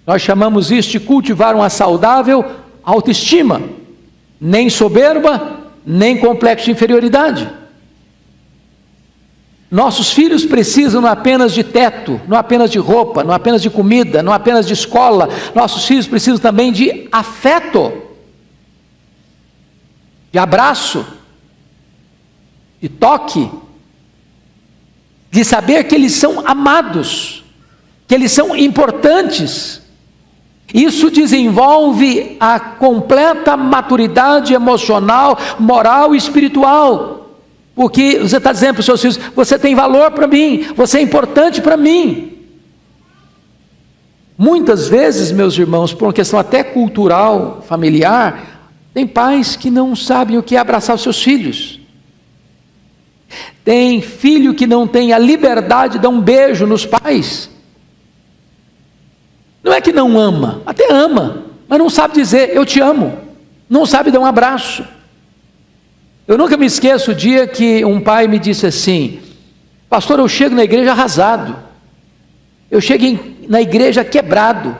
Nós 0.07 0.23
chamamos 0.23 0.71
isso 0.71 0.89
de 0.89 0.99
cultivar 0.99 1.55
uma 1.55 1.69
saudável 1.69 2.43
autoestima, 2.83 3.61
nem 4.41 4.71
soberba, 4.71 5.59
nem 5.85 6.17
complexo 6.17 6.65
de 6.65 6.71
inferioridade. 6.71 7.47
Nossos 9.69 10.13
filhos 10.13 10.45
precisam 10.45 11.01
não 11.01 11.10
apenas 11.10 11.53
de 11.53 11.62
teto, 11.62 12.21
não 12.27 12.38
apenas 12.38 12.71
de 12.71 12.80
roupa, 12.80 13.23
não 13.23 13.34
apenas 13.34 13.62
de 13.62 13.69
comida, 13.69 14.23
não 14.23 14.32
apenas 14.32 14.65
de 14.65 14.73
escola. 14.73 15.27
Nossos 15.53 15.86
filhos 15.86 16.08
precisam 16.08 16.39
também 16.39 16.71
de 16.71 17.10
afeto, 17.12 17.91
de 20.32 20.39
abraço, 20.39 21.06
de 22.82 22.88
toque, 22.88 23.49
de 25.30 25.43
saber 25.43 25.84
que 25.84 25.95
eles 25.95 26.13
são 26.13 26.47
amados, 26.47 27.43
que 28.08 28.15
eles 28.15 28.32
são 28.32 28.56
importantes. 28.56 29.82
Isso 30.73 31.12
desenvolve 31.12 32.38
a 32.39 32.58
completa 32.58 33.58
maturidade 33.58 34.53
emocional, 34.53 35.38
moral 35.60 36.15
e 36.15 36.17
espiritual. 36.17 37.26
Porque 37.77 38.17
você 38.17 38.37
está 38.37 38.51
dizendo 38.51 38.73
para 38.73 38.79
os 38.79 38.85
seus 38.87 38.99
filhos: 38.99 39.19
você 39.35 39.59
tem 39.59 39.75
valor 39.75 40.09
para 40.09 40.25
mim, 40.25 40.65
você 40.75 40.97
é 40.97 41.01
importante 41.01 41.61
para 41.61 41.77
mim. 41.77 42.33
Muitas 44.35 44.87
vezes, 44.87 45.31
meus 45.31 45.55
irmãos, 45.55 45.93
por 45.93 46.07
uma 46.07 46.13
questão 46.13 46.39
até 46.39 46.63
cultural, 46.63 47.63
familiar, 47.67 48.55
Tem 48.95 49.05
pais 49.05 49.55
que 49.55 49.69
não 49.69 49.95
sabem 49.95 50.39
o 50.39 50.43
que 50.43 50.55
é 50.55 50.59
abraçar 50.59 50.95
os 50.95 51.03
seus 51.03 51.21
filhos. 51.21 51.79
Tem 53.63 54.01
filho 54.01 54.55
que 54.55 54.65
não 54.65 54.87
tem 54.87 55.13
a 55.13 55.19
liberdade 55.19 55.93
de 55.93 55.99
dar 55.99 56.09
um 56.09 56.19
beijo 56.19 56.65
nos 56.65 56.83
pais. 56.83 57.47
Não 59.61 59.71
é 59.71 59.79
que 59.79 59.91
não 59.93 60.17
ama, 60.17 60.63
até 60.65 60.91
ama, 60.91 61.43
mas 61.67 61.77
não 61.77 61.91
sabe 61.91 62.15
dizer 62.15 62.55
eu 62.55 62.65
te 62.65 62.79
amo. 62.79 63.19
Não 63.69 63.85
sabe 63.85 64.09
dar 64.09 64.19
um 64.19 64.25
abraço. 64.25 64.96
Eu 66.27 66.37
nunca 66.37 66.57
me 66.57 66.65
esqueço 66.65 67.11
o 67.11 67.15
dia 67.15 67.47
que 67.47 67.85
um 67.85 68.01
pai 68.01 68.27
me 68.27 68.37
disse 68.37 68.65
assim: 68.65 69.21
Pastor, 69.89 70.19
eu 70.19 70.27
chego 70.27 70.55
na 70.55 70.63
igreja 70.63 70.91
arrasado. 70.91 71.55
Eu 72.69 72.81
chego 72.81 73.17
na 73.47 73.61
igreja 73.61 74.03
quebrado. 74.03 74.75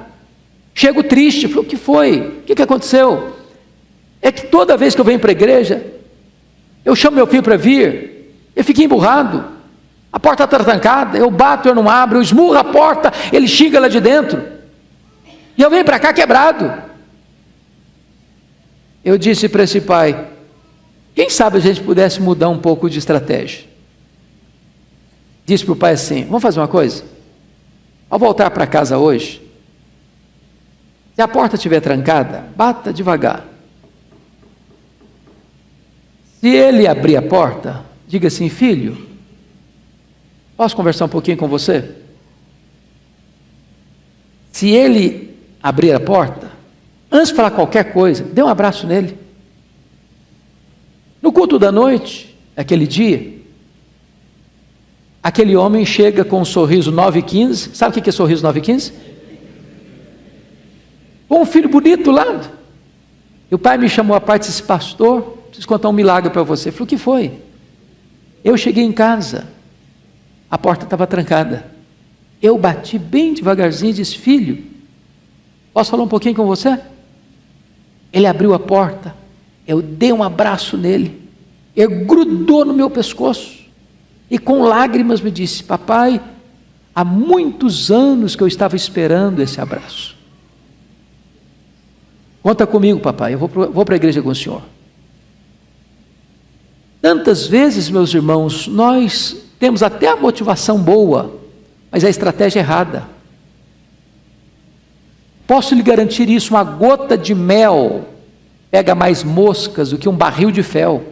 Chego 0.74 1.02
triste. 1.04 1.48
Falei, 1.48 1.64
o 1.64 1.68
que 1.68 1.78
foi? 1.78 2.20
O 2.20 2.42
que, 2.42 2.56
que 2.56 2.62
aconteceu? 2.62 3.38
É 4.22 4.32
que 4.32 4.48
toda 4.48 4.76
vez 4.76 4.94
que 4.94 5.00
eu 5.00 5.06
venho 5.06 5.20
para 5.20 5.32
a 5.32 5.32
igreja, 5.32 5.86
eu 6.84 6.96
chamo 6.96 7.16
meu 7.16 7.28
filho 7.28 7.44
para 7.44 7.56
vir, 7.56 8.34
eu 8.54 8.64
fiquei 8.64 8.84
emburrado. 8.84 9.46
A 10.12 10.20
porta 10.20 10.44
está 10.44 10.60
trancada, 10.60 11.18
eu 11.18 11.30
bato, 11.30 11.70
eu 11.70 11.76
não 11.76 11.90
abro, 11.90 12.18
eu 12.18 12.22
esmurro 12.22 12.58
a 12.58 12.64
porta, 12.64 13.12
ele 13.32 13.48
xinga 13.48 13.80
lá 13.80 13.88
de 13.88 14.00
dentro. 14.02 14.42
E 15.58 15.62
eu 15.62 15.70
venho 15.70 15.86
para 15.86 16.00
cá 16.00 16.12
quebrado. 16.12 16.74
Eu 19.04 19.18
disse 19.18 19.48
para 19.48 19.64
esse 19.64 19.80
pai: 19.80 20.28
quem 21.18 21.32
sabe 21.32 21.58
a 21.58 21.60
gente 21.60 21.82
pudesse 21.82 22.22
mudar 22.22 22.48
um 22.50 22.60
pouco 22.60 22.88
de 22.88 23.00
estratégia? 23.00 23.66
Disse 25.44 25.66
para 25.66 25.74
o 25.74 25.76
pai 25.76 25.94
assim: 25.94 26.26
vamos 26.26 26.44
fazer 26.44 26.60
uma 26.60 26.68
coisa? 26.68 27.04
Ao 28.08 28.20
voltar 28.20 28.52
para 28.52 28.68
casa 28.68 29.00
hoje, 29.00 29.42
se 31.16 31.22
a 31.22 31.28
porta 31.28 31.56
estiver 31.56 31.82
trancada, 31.82 32.46
bata 32.56 32.94
devagar. 32.94 33.44
Se 36.40 36.50
ele 36.50 36.86
abrir 36.86 37.18
a 37.18 37.22
porta, 37.24 37.88
Diga 38.08 38.30
assim, 38.30 38.48
filho, 38.48 39.06
posso 40.56 40.76
conversar 40.76 41.06
um 41.06 41.10
pouquinho 41.10 41.36
com 41.36 41.48
você? 41.48 41.92
Se 44.50 44.70
ele 44.70 45.38
abrir 45.62 45.92
a 45.92 46.00
porta, 46.00 46.50
antes 47.12 47.30
de 47.30 47.36
falar 47.36 47.52
qualquer 47.52 47.92
coisa, 47.92 48.24
dê 48.24 48.42
um 48.42 48.48
abraço 48.48 48.88
nele. 48.88 49.18
No 51.28 51.34
culto 51.34 51.60
da 51.60 51.74
noite, 51.74 52.34
aquele 52.56 52.88
dia, 52.88 53.34
aquele 55.22 55.58
homem 55.58 55.86
chega 55.86 56.24
com 56.24 56.40
um 56.40 56.46
sorriso 56.46 56.90
9 56.90 57.20
e 57.20 57.22
15. 57.22 57.76
Sabe 57.76 58.00
o 58.00 58.02
que 58.02 58.10
é 58.10 58.14
sorriso 58.14 58.42
9 58.44 58.60
e 58.60 58.62
15? 58.62 58.94
Com 61.28 61.42
um 61.42 61.46
filho 61.46 61.68
bonito 61.68 62.06
do 62.06 62.12
lado. 62.12 62.50
E 63.52 63.56
o 63.56 63.60
pai 63.60 63.78
me 63.78 63.90
chamou 63.90 64.16
à 64.16 64.22
parte 64.22 64.46
e 64.46 64.48
disse: 64.48 64.64
Pastor, 64.64 65.22
preciso 65.48 65.68
contar 65.68 65.90
um 65.90 65.92
milagre 65.92 66.30
para 66.30 66.44
você. 66.44 66.70
Eu 66.70 66.72
falei: 66.72 66.86
O 66.86 66.88
que 66.88 66.98
foi? 66.98 67.34
Eu 68.42 68.56
cheguei 68.56 68.86
em 68.86 68.94
casa, 68.94 69.50
a 70.50 70.58
porta 70.58 70.86
estava 70.86 71.06
trancada. 71.06 71.70
Eu 72.42 72.58
bati 72.58 72.98
bem 72.98 73.34
devagarzinho 73.34 73.90
e 73.90 73.96
disse: 73.96 74.18
Filho, 74.18 74.64
posso 75.74 75.92
falar 75.92 76.04
um 76.04 76.08
pouquinho 76.08 76.36
com 76.36 76.46
você? 76.46 76.80
Ele 78.14 78.28
abriu 78.28 78.54
a 78.54 78.60
porta, 78.60 79.14
eu 79.68 79.82
dei 79.82 80.14
um 80.14 80.24
abraço 80.24 80.78
nele, 80.78 81.22
ele 81.76 82.06
grudou 82.06 82.64
no 82.64 82.74
meu 82.74 82.90
pescoço 82.90 83.58
e 84.32 84.40
com 84.40 84.64
lágrimas 84.64 85.20
me 85.20 85.30
disse: 85.30 85.64
Papai, 85.64 86.22
há 86.96 87.04
muitos 87.04 87.92
anos 87.92 88.36
que 88.36 88.42
eu 88.42 88.48
estava 88.48 88.76
esperando 88.76 89.42
esse 89.42 89.60
abraço. 89.60 90.16
Conta 92.42 92.66
comigo, 92.66 93.02
papai, 93.02 93.34
eu 93.34 93.40
vou 93.40 93.84
para 93.84 93.96
a 93.96 93.98
igreja 93.98 94.22
com 94.22 94.30
o 94.30 94.36
senhor. 94.36 94.64
Tantas 97.02 97.46
vezes, 97.46 97.90
meus 97.90 98.14
irmãos, 98.14 98.68
nós 98.68 99.36
temos 99.60 99.84
até 99.84 100.08
a 100.08 100.16
motivação 100.16 100.80
boa, 100.80 101.36
mas 101.92 102.06
a 102.06 102.10
estratégia 102.10 102.60
errada. 102.62 103.08
Posso 105.46 105.76
lhe 105.76 105.84
garantir 105.84 106.30
isso: 106.30 106.54
uma 106.54 106.64
gota 106.64 107.18
de 107.18 107.36
mel 107.36 108.08
pega 108.70 108.94
mais 108.94 109.24
moscas 109.24 109.92
do 109.92 109.98
que 109.98 110.10
um 110.10 110.16
barril 110.16 110.52
de 110.52 110.64
fel. 110.64 111.04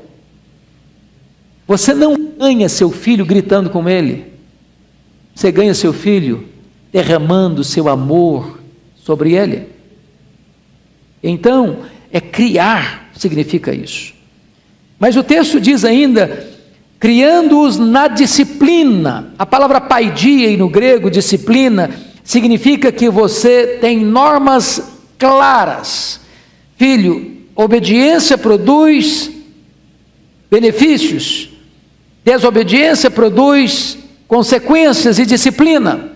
Você 1.68 1.94
não 1.94 2.16
ganha 2.38 2.70
seu 2.70 2.92
filho 2.92 3.26
gritando 3.26 3.70
com 3.70 3.90
ele, 3.90 4.26
você 5.34 5.52
ganha 5.52 5.74
seu 5.74 5.94
filho 5.94 6.48
derramando 6.92 7.64
seu 7.64 7.90
amor 7.90 8.60
sobre 8.96 9.34
ele. 9.34 9.68
Então, 11.24 11.80
é 12.12 12.22
criar 12.22 13.06
significa 13.18 13.74
isso. 13.74 14.14
Mas 15.00 15.16
o 15.16 15.24
texto 15.24 15.60
diz 15.60 15.84
ainda, 15.84 16.48
criando-os 17.00 17.78
na 17.78 18.08
disciplina. 18.08 19.34
A 19.38 19.46
palavra 19.46 19.82
paidia 19.82 20.56
no 20.58 20.70
grego, 20.70 21.10
disciplina, 21.10 21.90
significa 22.24 22.92
que 22.92 23.10
você 23.10 23.78
tem 23.82 24.00
normas 24.00 25.00
claras. 25.18 26.22
Filho, 26.78 27.35
obediência 27.56 28.38
produz 28.38 29.32
benefícios, 30.52 31.50
desobediência 32.24 33.10
produz 33.10 33.98
consequências 34.28 35.20
e 35.20 35.26
disciplina. 35.26 36.12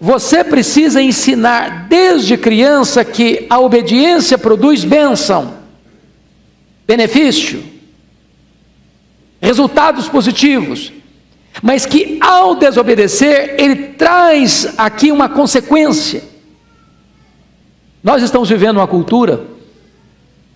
Você 0.00 0.44
precisa 0.44 1.02
ensinar 1.02 1.86
desde 1.88 2.36
criança 2.36 3.04
que 3.04 3.46
a 3.48 3.58
obediência 3.58 4.36
produz 4.36 4.84
bênção 4.84 5.54
benefício, 6.86 7.64
resultados 9.40 10.08
positivos, 10.08 10.92
mas 11.60 11.84
que 11.84 12.16
ao 12.20 12.54
desobedecer, 12.54 13.56
ele 13.58 13.76
traz 13.94 14.74
aqui 14.78 15.10
uma 15.10 15.28
consequência. 15.28 16.22
Nós 18.04 18.22
estamos 18.22 18.48
vivendo 18.48 18.76
uma 18.76 18.86
cultura, 18.86 19.55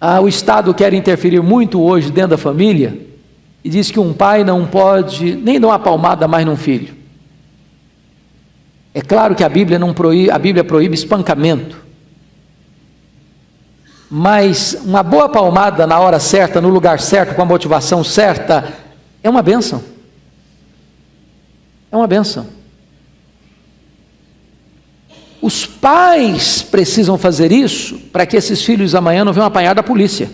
ah, 0.01 0.21
o 0.21 0.29
Estado 0.29 0.73
quer 0.73 0.95
interferir 0.95 1.43
muito 1.43 1.81
hoje 1.81 2.11
dentro 2.11 2.31
da 2.31 2.39
família, 2.39 3.07
e 3.63 3.69
diz 3.69 3.91
que 3.91 4.01
um 4.01 4.13
pai 4.13 4.43
não 4.43 4.67
pode 4.67 5.37
nem 5.37 5.61
dar 5.61 5.69
uma 5.69 5.79
palmada 5.79 6.27
mais 6.27 6.47
num 6.47 6.57
filho. 6.57 6.95
É 8.95 9.03
claro 9.03 9.35
que 9.35 9.45
a 9.45 9.49
Bíblia 9.49 9.79
não 9.79 9.93
proíbe, 9.93 10.31
a 10.31 10.39
Bíblia 10.39 10.65
proíbe 10.65 10.95
espancamento 10.95 11.91
mas 14.11 14.77
uma 14.85 15.05
boa 15.05 15.29
palmada 15.29 15.87
na 15.87 16.01
hora 16.01 16.19
certa, 16.19 16.61
no 16.61 16.69
lugar 16.69 16.99
certo, 16.99 17.37
com 17.37 17.43
a 17.43 17.45
motivação 17.45 18.03
certa, 18.03 18.73
é 19.23 19.31
uma 19.31 19.41
benção. 19.41 19.81
É 21.93 21.97
uma 21.97 22.09
benção. 22.09 22.49
Os 25.40 25.64
pais 25.64 26.62
precisam 26.62 27.16
fazer 27.16 27.50
isso 27.50 27.98
para 28.12 28.26
que 28.26 28.37
esses 28.37 28.62
filhos 28.62 28.94
amanhã 28.94 29.24
não 29.24 29.33
venham 29.33 29.46
apanhar 29.46 29.74
da 29.74 29.83
polícia. 29.83 30.31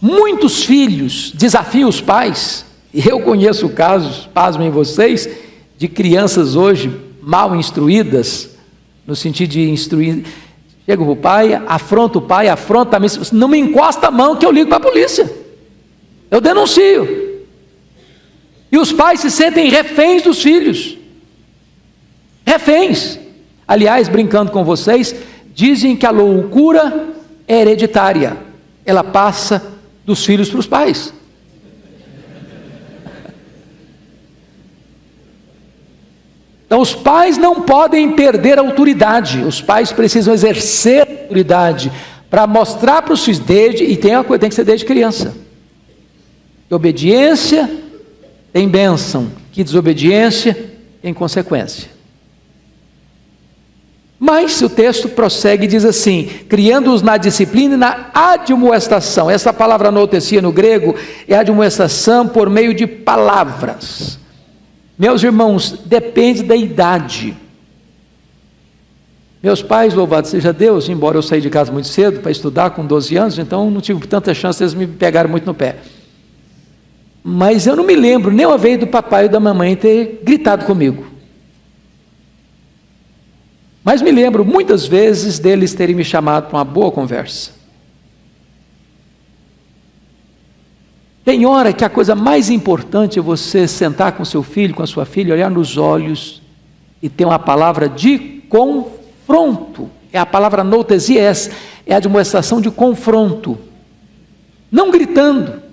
Muitos 0.00 0.64
filhos 0.64 1.32
desafiam 1.34 1.88
os 1.88 2.02
pais, 2.02 2.66
e 2.92 3.08
eu 3.08 3.20
conheço 3.20 3.70
casos, 3.70 4.28
pasmem 4.34 4.70
vocês, 4.70 5.26
de 5.78 5.88
crianças 5.88 6.54
hoje 6.54 6.94
mal 7.22 7.56
instruídas, 7.56 8.50
no 9.06 9.16
sentido 9.16 9.50
de 9.52 9.70
instruir. 9.70 10.24
Chega 10.84 11.02
para 11.02 11.12
o 11.12 11.16
pai, 11.16 11.54
afronta 11.66 12.18
o 12.18 12.22
pai, 12.22 12.48
afronta 12.48 12.98
a 12.98 13.00
mim, 13.00 13.06
não 13.32 13.48
me 13.48 13.58
encosta 13.58 14.08
a 14.08 14.10
mão 14.10 14.36
que 14.36 14.44
eu 14.44 14.52
ligo 14.52 14.68
para 14.68 14.76
a 14.76 14.90
polícia. 14.90 15.32
Eu 16.30 16.42
denuncio. 16.42 17.23
E 18.74 18.76
os 18.76 18.92
pais 18.92 19.20
se 19.20 19.30
sentem 19.30 19.70
reféns 19.70 20.20
dos 20.20 20.42
filhos. 20.42 20.98
Reféns. 22.44 23.20
Aliás, 23.68 24.08
brincando 24.08 24.50
com 24.50 24.64
vocês, 24.64 25.14
dizem 25.54 25.94
que 25.94 26.04
a 26.04 26.10
loucura 26.10 27.10
é 27.46 27.60
hereditária. 27.60 28.36
Ela 28.84 29.04
passa 29.04 29.62
dos 30.04 30.26
filhos 30.26 30.50
para 30.50 30.58
os 30.58 30.66
pais. 30.66 31.14
Então, 36.66 36.80
os 36.80 36.96
pais 36.96 37.38
não 37.38 37.60
podem 37.60 38.10
perder 38.10 38.58
a 38.58 38.62
autoridade, 38.62 39.38
os 39.44 39.62
pais 39.62 39.92
precisam 39.92 40.34
exercer 40.34 41.06
a 41.06 41.22
autoridade 41.22 41.92
para 42.28 42.44
mostrar 42.44 43.02
para 43.02 43.14
os 43.14 43.24
filhos, 43.24 43.38
desde, 43.38 43.84
e 43.84 43.96
tem, 43.96 44.16
uma 44.16 44.24
coisa, 44.24 44.40
tem 44.40 44.48
que 44.48 44.56
ser 44.56 44.64
desde 44.64 44.84
criança. 44.84 45.32
Obediência 46.68 47.83
tem 48.54 48.68
bênção, 48.68 49.32
que 49.50 49.64
desobediência 49.64 50.56
tem 51.02 51.12
consequência. 51.12 51.90
Mas 54.16 54.62
o 54.62 54.70
texto 54.70 55.08
prossegue 55.08 55.64
e 55.64 55.66
diz 55.66 55.84
assim: 55.84 56.30
criando-os 56.48 57.02
na 57.02 57.16
disciplina 57.16 57.74
e 57.74 57.76
na 57.76 58.10
admoestação. 58.14 59.28
Essa 59.28 59.52
palavra 59.52 59.88
anotecia 59.88 60.40
no 60.40 60.52
grego 60.52 60.94
é 61.26 61.34
admoestação 61.34 62.28
por 62.28 62.48
meio 62.48 62.72
de 62.72 62.86
palavras. 62.86 64.20
Meus 64.96 65.24
irmãos, 65.24 65.80
depende 65.84 66.44
da 66.44 66.54
idade. 66.54 67.36
Meus 69.42 69.62
pais, 69.62 69.94
louvado 69.94 70.28
seja 70.28 70.52
Deus, 70.52 70.88
embora 70.88 71.18
eu 71.18 71.22
saí 71.22 71.40
de 71.40 71.50
casa 71.50 71.72
muito 71.72 71.88
cedo 71.88 72.20
para 72.20 72.30
estudar 72.30 72.70
com 72.70 72.86
12 72.86 73.16
anos, 73.16 73.36
então 73.36 73.68
não 73.68 73.80
tive 73.80 74.06
tanta 74.06 74.32
chance, 74.32 74.62
eles 74.62 74.74
me 74.74 74.86
pegaram 74.86 75.28
muito 75.28 75.44
no 75.44 75.52
pé. 75.52 75.78
Mas 77.26 77.66
eu 77.66 77.74
não 77.74 77.84
me 77.84 77.96
lembro 77.96 78.30
nem 78.30 78.44
uma 78.44 78.58
vez 78.58 78.78
do 78.78 78.86
papai 78.86 79.24
ou 79.24 79.30
da 79.30 79.40
mamãe 79.40 79.74
ter 79.74 80.20
gritado 80.22 80.66
comigo. 80.66 81.06
Mas 83.82 84.02
me 84.02 84.12
lembro 84.12 84.44
muitas 84.44 84.86
vezes 84.86 85.38
deles 85.38 85.72
terem 85.72 85.94
me 85.94 86.04
chamado 86.04 86.48
para 86.48 86.58
uma 86.58 86.64
boa 86.64 86.92
conversa. 86.92 87.52
Tem 91.24 91.46
hora 91.46 91.72
que 91.72 91.82
a 91.82 91.88
coisa 91.88 92.14
mais 92.14 92.50
importante 92.50 93.18
é 93.18 93.22
você 93.22 93.66
sentar 93.66 94.12
com 94.12 94.24
seu 94.26 94.42
filho, 94.42 94.74
com 94.74 94.82
a 94.82 94.86
sua 94.86 95.06
filha, 95.06 95.32
olhar 95.32 95.50
nos 95.50 95.78
olhos 95.78 96.42
e 97.02 97.08
ter 97.08 97.24
uma 97.24 97.38
palavra 97.38 97.88
de 97.88 98.42
confronto. 98.50 99.88
É 100.12 100.18
a 100.18 100.26
palavra 100.26 100.62
noutesies, 100.62 101.50
é 101.86 101.94
a 101.94 102.00
demonstração 102.00 102.60
de 102.60 102.70
confronto. 102.70 103.58
Não 104.70 104.90
gritando, 104.90 105.63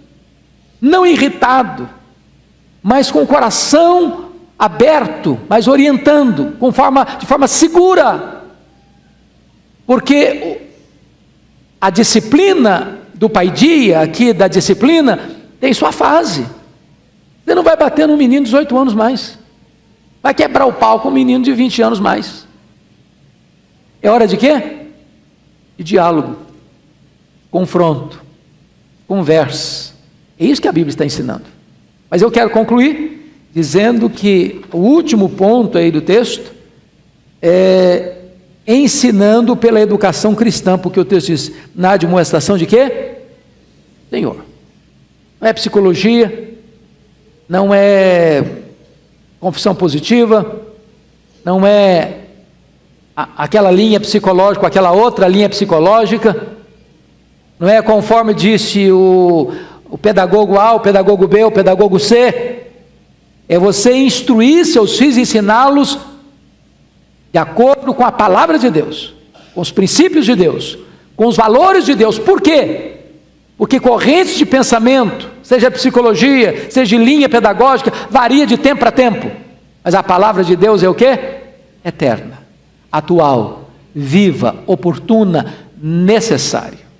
não 0.82 1.05
irritado, 1.05 1.88
mas 2.82 3.11
com 3.11 3.21
o 3.21 3.27
coração 3.27 4.32
aberto, 4.57 5.39
mas 5.47 5.67
orientando, 5.67 6.57
com 6.59 6.71
forma, 6.71 7.05
de 7.19 7.25
forma 7.25 7.47
segura. 7.47 8.43
Porque 9.86 10.61
a 11.79 11.89
disciplina 11.89 12.99
do 13.13 13.29
pai 13.29 13.51
dia, 13.51 14.01
aqui 14.01 14.34
da 14.34 14.47
disciplina, 14.47 15.19
tem 15.59 15.73
sua 15.73 15.91
fase. 15.91 16.45
Você 17.45 17.53
não 17.53 17.63
vai 17.63 17.77
bater 17.77 18.07
num 18.07 18.17
menino 18.17 18.45
de 18.45 18.51
18 18.51 18.77
anos 18.77 18.93
mais. 18.93 19.38
Vai 20.21 20.34
quebrar 20.34 20.65
o 20.65 20.73
pau 20.73 20.99
com 20.99 21.09
um 21.09 21.13
menino 21.13 21.43
de 21.43 21.53
20 21.53 21.82
anos 21.82 21.99
mais. 21.99 22.47
É 24.01 24.09
hora 24.09 24.27
de 24.27 24.38
quê? 24.38 24.88
De 25.77 25.84
diálogo, 25.84 26.38
confronto, 27.49 28.23
conversa. 29.07 29.90
É 30.41 30.45
isso 30.45 30.61
que 30.61 30.67
a 30.67 30.71
Bíblia 30.71 30.89
está 30.89 31.05
ensinando. 31.05 31.43
Mas 32.09 32.21
eu 32.21 32.31
quero 32.31 32.49
concluir 32.49 33.31
dizendo 33.53 34.09
que 34.09 34.61
o 34.73 34.77
último 34.77 35.29
ponto 35.29 35.77
aí 35.77 35.91
do 35.91 36.01
texto 36.01 36.51
é 37.41 38.17
ensinando 38.67 39.55
pela 39.55 39.79
educação 39.79 40.33
cristã, 40.33 40.77
porque 40.77 40.99
o 40.99 41.05
texto 41.05 41.27
diz, 41.27 41.51
na 41.75 41.95
demonstração 41.95 42.57
de 42.57 42.65
quê? 42.65 43.17
Senhor 44.09 44.51
não 45.41 45.47
é 45.47 45.53
psicologia, 45.53 46.53
não 47.49 47.73
é 47.73 48.45
confissão 49.39 49.73
positiva, 49.73 50.61
não 51.43 51.65
é 51.65 52.19
aquela 53.15 53.71
linha 53.71 53.99
psicológica, 53.99 54.67
aquela 54.67 54.91
outra 54.91 55.27
linha 55.27 55.49
psicológica, 55.49 56.49
não 57.59 57.67
é 57.67 57.81
conforme 57.81 58.35
disse 58.35 58.91
o, 58.91 59.51
o 59.91 59.97
pedagogo 59.97 60.57
A, 60.57 60.71
o 60.73 60.79
pedagogo 60.79 61.27
B, 61.27 61.43
o 61.43 61.51
pedagogo 61.51 61.99
C, 61.99 62.61
é 63.47 63.59
você 63.59 63.93
instruir 63.93 64.65
seus 64.65 64.97
filhos, 64.97 65.17
ensiná-los 65.17 65.99
de 67.33 67.37
acordo 67.37 67.93
com 67.93 68.05
a 68.05 68.11
palavra 68.11 68.57
de 68.57 68.69
Deus, 68.69 69.13
com 69.53 69.59
os 69.59 69.69
princípios 69.69 70.25
de 70.25 70.33
Deus, 70.33 70.77
com 71.17 71.27
os 71.27 71.35
valores 71.35 71.85
de 71.85 71.93
Deus. 71.93 72.17
Por 72.17 72.41
quê? 72.41 72.99
Porque 73.57 73.81
correntes 73.81 74.37
de 74.37 74.45
pensamento, 74.45 75.29
seja 75.43 75.69
psicologia, 75.69 76.71
seja 76.71 76.97
linha 76.97 77.27
pedagógica, 77.27 77.91
varia 78.09 78.47
de 78.47 78.57
tempo 78.57 78.79
para 78.79 78.91
tempo. 78.91 79.29
Mas 79.83 79.93
a 79.93 80.01
palavra 80.01 80.41
de 80.41 80.55
Deus 80.55 80.83
é 80.83 80.87
o 80.87 80.95
que? 80.95 81.19
Eterna, 81.83 82.39
atual, 82.89 83.69
viva, 83.93 84.63
oportuna, 84.65 85.53
necessária. 85.77 86.90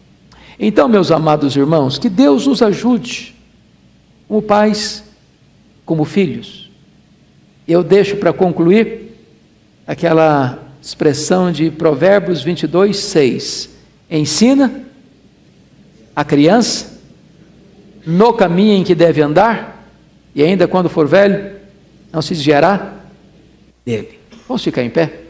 Então, 0.64 0.88
meus 0.88 1.09
amados 1.09 1.55
irmãos, 1.55 1.97
que 1.97 2.07
Deus 2.07 2.45
nos 2.45 2.62
ajude, 2.62 3.34
como 4.28 4.43
pais, 4.43 5.03
como 5.84 6.05
filhos. 6.05 6.70
Eu 7.68 7.84
deixo 7.84 8.18
para 8.18 8.32
concluir 8.32 9.18
aquela 9.88 10.59
expressão 10.80 11.51
de 11.51 11.72
Provérbios 11.72 12.43
22, 12.43 12.95
6. 12.95 13.70
Ensina 14.07 14.84
a 16.16 16.24
criança 16.24 17.01
no 18.05 18.32
caminho 18.32 18.76
em 18.76 18.84
que 18.84 18.93
deve 18.93 19.20
andar, 19.20 19.84
e 20.36 20.43
ainda 20.43 20.68
quando 20.68 20.89
for 20.89 21.07
velho, 21.07 21.55
não 22.14 22.22
se 22.22 22.36
desviará 22.36 22.99
dele. 23.84 24.20
Vamos 24.47 24.64
ficar 24.64 24.84
em 24.84 24.91
pé 24.91 25.22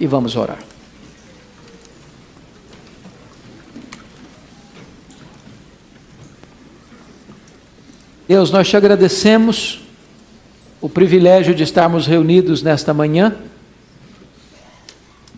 e 0.00 0.06
vamos 0.06 0.34
orar. 0.34 0.71
Deus, 8.32 8.50
nós 8.50 8.66
te 8.66 8.74
agradecemos 8.78 9.82
o 10.80 10.88
privilégio 10.88 11.54
de 11.54 11.62
estarmos 11.64 12.06
reunidos 12.06 12.62
nesta 12.62 12.94
manhã. 12.94 13.36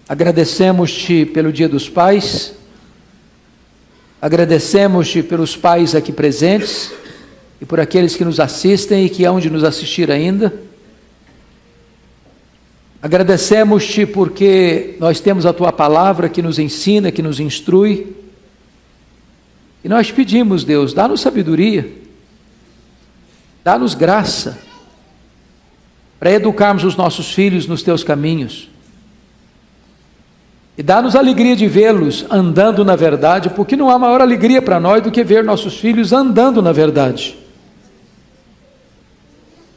Agradecemos-te 0.09 1.27
pelo 1.27 1.53
Dia 1.53 1.69
dos 1.69 1.89
Pais 1.89 2.55
Agradecemos-te 4.23 5.25
pelos 5.25 5.57
pais 5.57 5.97
aqui 5.97 6.13
presentes 6.13 6.93
e 7.61 7.65
por 7.65 7.81
aqueles 7.81 8.15
que 8.15 8.25
nos 8.25 8.39
assistem 8.39 9.07
e 9.07 9.11
que 9.11 9.25
hão 9.25 9.41
de 9.41 9.51
nos 9.51 9.65
assistir 9.65 10.09
ainda. 10.09 10.55
Agradecemos-te 13.03 14.07
porque 14.07 14.95
nós 15.01 15.19
temos 15.19 15.45
a 15.45 15.53
tua 15.53 15.73
palavra 15.73 16.29
que 16.29 16.41
nos 16.41 16.61
ensina, 16.61 17.11
que 17.11 17.23
nos 17.23 17.41
instrui. 17.41 18.15
E 19.83 19.89
nós 19.89 20.13
pedimos, 20.13 20.63
Deus, 20.63 20.95
dá-nos 20.95 21.21
sabedoria, 21.21 22.04
dá-nos 23.65 23.95
graça 23.95 24.59
para 26.21 26.31
educarmos 26.31 26.85
os 26.85 26.95
nossos 26.95 27.33
filhos 27.33 27.67
nos 27.67 27.83
teus 27.83 28.05
caminhos 28.05 28.69
e 30.77 30.83
dá-nos 30.83 31.15
alegria 31.15 31.55
de 31.55 31.69
vê-los 31.69 32.27
andando 32.29 32.85
na 32.85 32.97
verdade, 32.97 33.49
porque 33.51 33.77
não 33.77 33.89
há 33.89 33.99
maior 33.99 34.21
alegria 34.21 34.61
para 34.61 34.81
nós 34.81 35.03
do 35.03 35.11
que 35.11 35.23
ver 35.23 35.45
nossos 35.45 35.79
filhos 35.79 36.13
andando 36.13 36.61
na 36.61 36.73
verdade. 36.73 37.37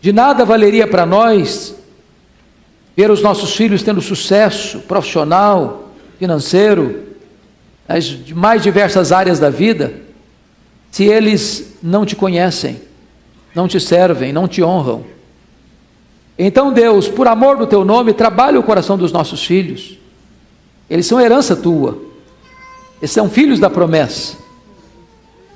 De 0.01 0.11
nada 0.11 0.43
valeria 0.43 0.87
para 0.87 1.05
nós 1.05 1.75
ver 2.95 3.11
os 3.11 3.21
nossos 3.21 3.55
filhos 3.55 3.83
tendo 3.83 4.01
sucesso 4.01 4.79
profissional, 4.79 5.91
financeiro, 6.17 7.03
nas 7.87 8.15
mais 8.31 8.63
diversas 8.63 9.11
áreas 9.11 9.39
da 9.39 9.51
vida, 9.51 9.93
se 10.89 11.03
eles 11.03 11.77
não 11.83 12.07
te 12.07 12.15
conhecem, 12.15 12.81
não 13.57 13.67
te 13.67 13.79
servem, 13.79 14.31
não 14.31 14.47
te 14.47 14.63
honram. 14.63 15.03
Então, 16.39 16.71
Deus, 16.71 17.09
por 17.09 17.27
amor 17.27 17.57
do 17.57 17.67
teu 17.67 17.83
nome, 17.83 18.13
trabalhe 18.13 18.57
o 18.57 18.63
coração 18.63 18.97
dos 18.97 19.11
nossos 19.11 19.43
filhos 19.43 19.97
eles 20.89 21.05
são 21.05 21.19
herança 21.19 21.55
tua. 21.55 21.97
Eles 23.01 23.11
são 23.11 23.29
filhos 23.29 23.59
da 23.59 23.69
promessa. 23.69 24.37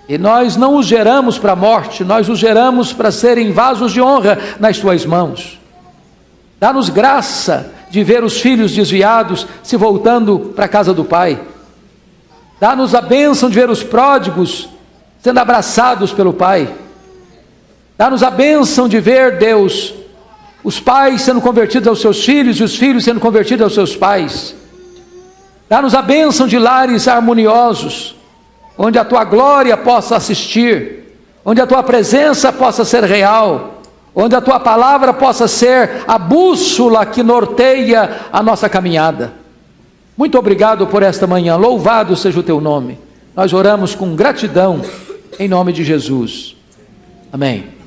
E 0.08 0.18
nós 0.18 0.58
não 0.58 0.76
os 0.76 0.86
geramos 0.86 1.40
para 1.40 1.54
a 1.54 1.56
morte, 1.56 2.04
nós 2.04 2.28
os 2.28 2.38
geramos 2.38 2.92
para 2.92 3.12
serem 3.12 3.52
vasos 3.52 3.94
de 3.94 4.02
honra 4.02 4.38
nas 4.60 4.78
tuas 4.78 5.06
mãos. 5.06 5.60
Dá-nos 6.60 6.90
graça 6.90 7.72
de 7.90 8.04
ver 8.04 8.24
os 8.24 8.40
filhos 8.40 8.74
desviados 8.74 9.48
se 9.64 9.78
voltando 9.78 10.52
para 10.56 10.66
a 10.66 10.70
casa 10.70 10.94
do 10.94 11.06
Pai. 11.06 11.40
Dá-nos 12.60 12.94
a 12.94 13.02
bênção 13.02 13.50
de 13.50 13.56
ver 13.56 13.70
os 13.70 13.84
pródigos 13.84 14.70
sendo 15.20 15.40
abraçados 15.40 16.12
pelo 16.12 16.34
Pai. 16.34 16.68
Dá-nos 18.02 18.24
a 18.24 18.32
bênção 18.32 18.88
de 18.88 19.00
ver, 19.00 19.38
Deus, 19.38 19.94
os 20.64 20.80
pais 20.80 21.22
sendo 21.22 21.40
convertidos 21.40 21.88
aos 21.88 22.02
seus 22.02 22.26
filhos 22.26 22.60
e 22.60 22.64
os 22.64 22.76
filhos 22.76 23.04
sendo 23.04 23.20
convertidos 23.20 23.64
aos 23.64 23.76
seus 23.76 23.96
pais. 23.96 24.56
Dá-nos 25.70 25.94
a 25.94 26.02
bênção 26.02 26.48
de 26.48 26.58
lares 26.58 27.08
harmoniosos, 27.08 28.16
onde 28.76 28.98
a 28.98 29.06
tua 29.06 29.24
glória 29.24 29.78
possa 29.78 30.16
assistir, 30.16 31.16
onde 31.46 31.62
a 31.62 31.68
tua 31.68 31.84
presença 31.84 32.52
possa 32.52 32.84
ser 32.84 33.04
real, 33.04 33.84
onde 34.16 34.36
a 34.36 34.42
tua 34.42 34.60
palavra 34.60 35.14
possa 35.14 35.48
ser 35.48 36.04
a 36.08 36.18
bússola 36.18 37.06
que 37.06 37.22
norteia 37.22 38.22
a 38.34 38.42
nossa 38.42 38.68
caminhada. 38.68 39.32
Muito 40.18 40.40
obrigado 40.40 40.88
por 40.88 41.04
esta 41.04 41.28
manhã, 41.28 41.56
louvado 41.56 42.16
seja 42.16 42.40
o 42.40 42.44
teu 42.44 42.60
nome. 42.60 42.98
Nós 43.36 43.54
oramos 43.54 43.94
com 43.94 44.16
gratidão, 44.16 44.82
em 45.38 45.48
nome 45.48 45.72
de 45.72 45.84
Jesus. 45.84 46.56
Amém. 47.32 47.81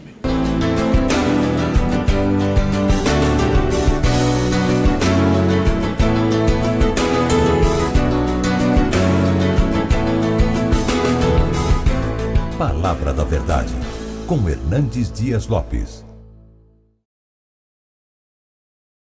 Palavra 12.85 13.15
da 13.15 13.25
Verdade, 13.25 13.73
com 14.27 14.47
Hernandes 14.47 15.11
Dias 15.11 15.47
Lopes. 15.47 16.04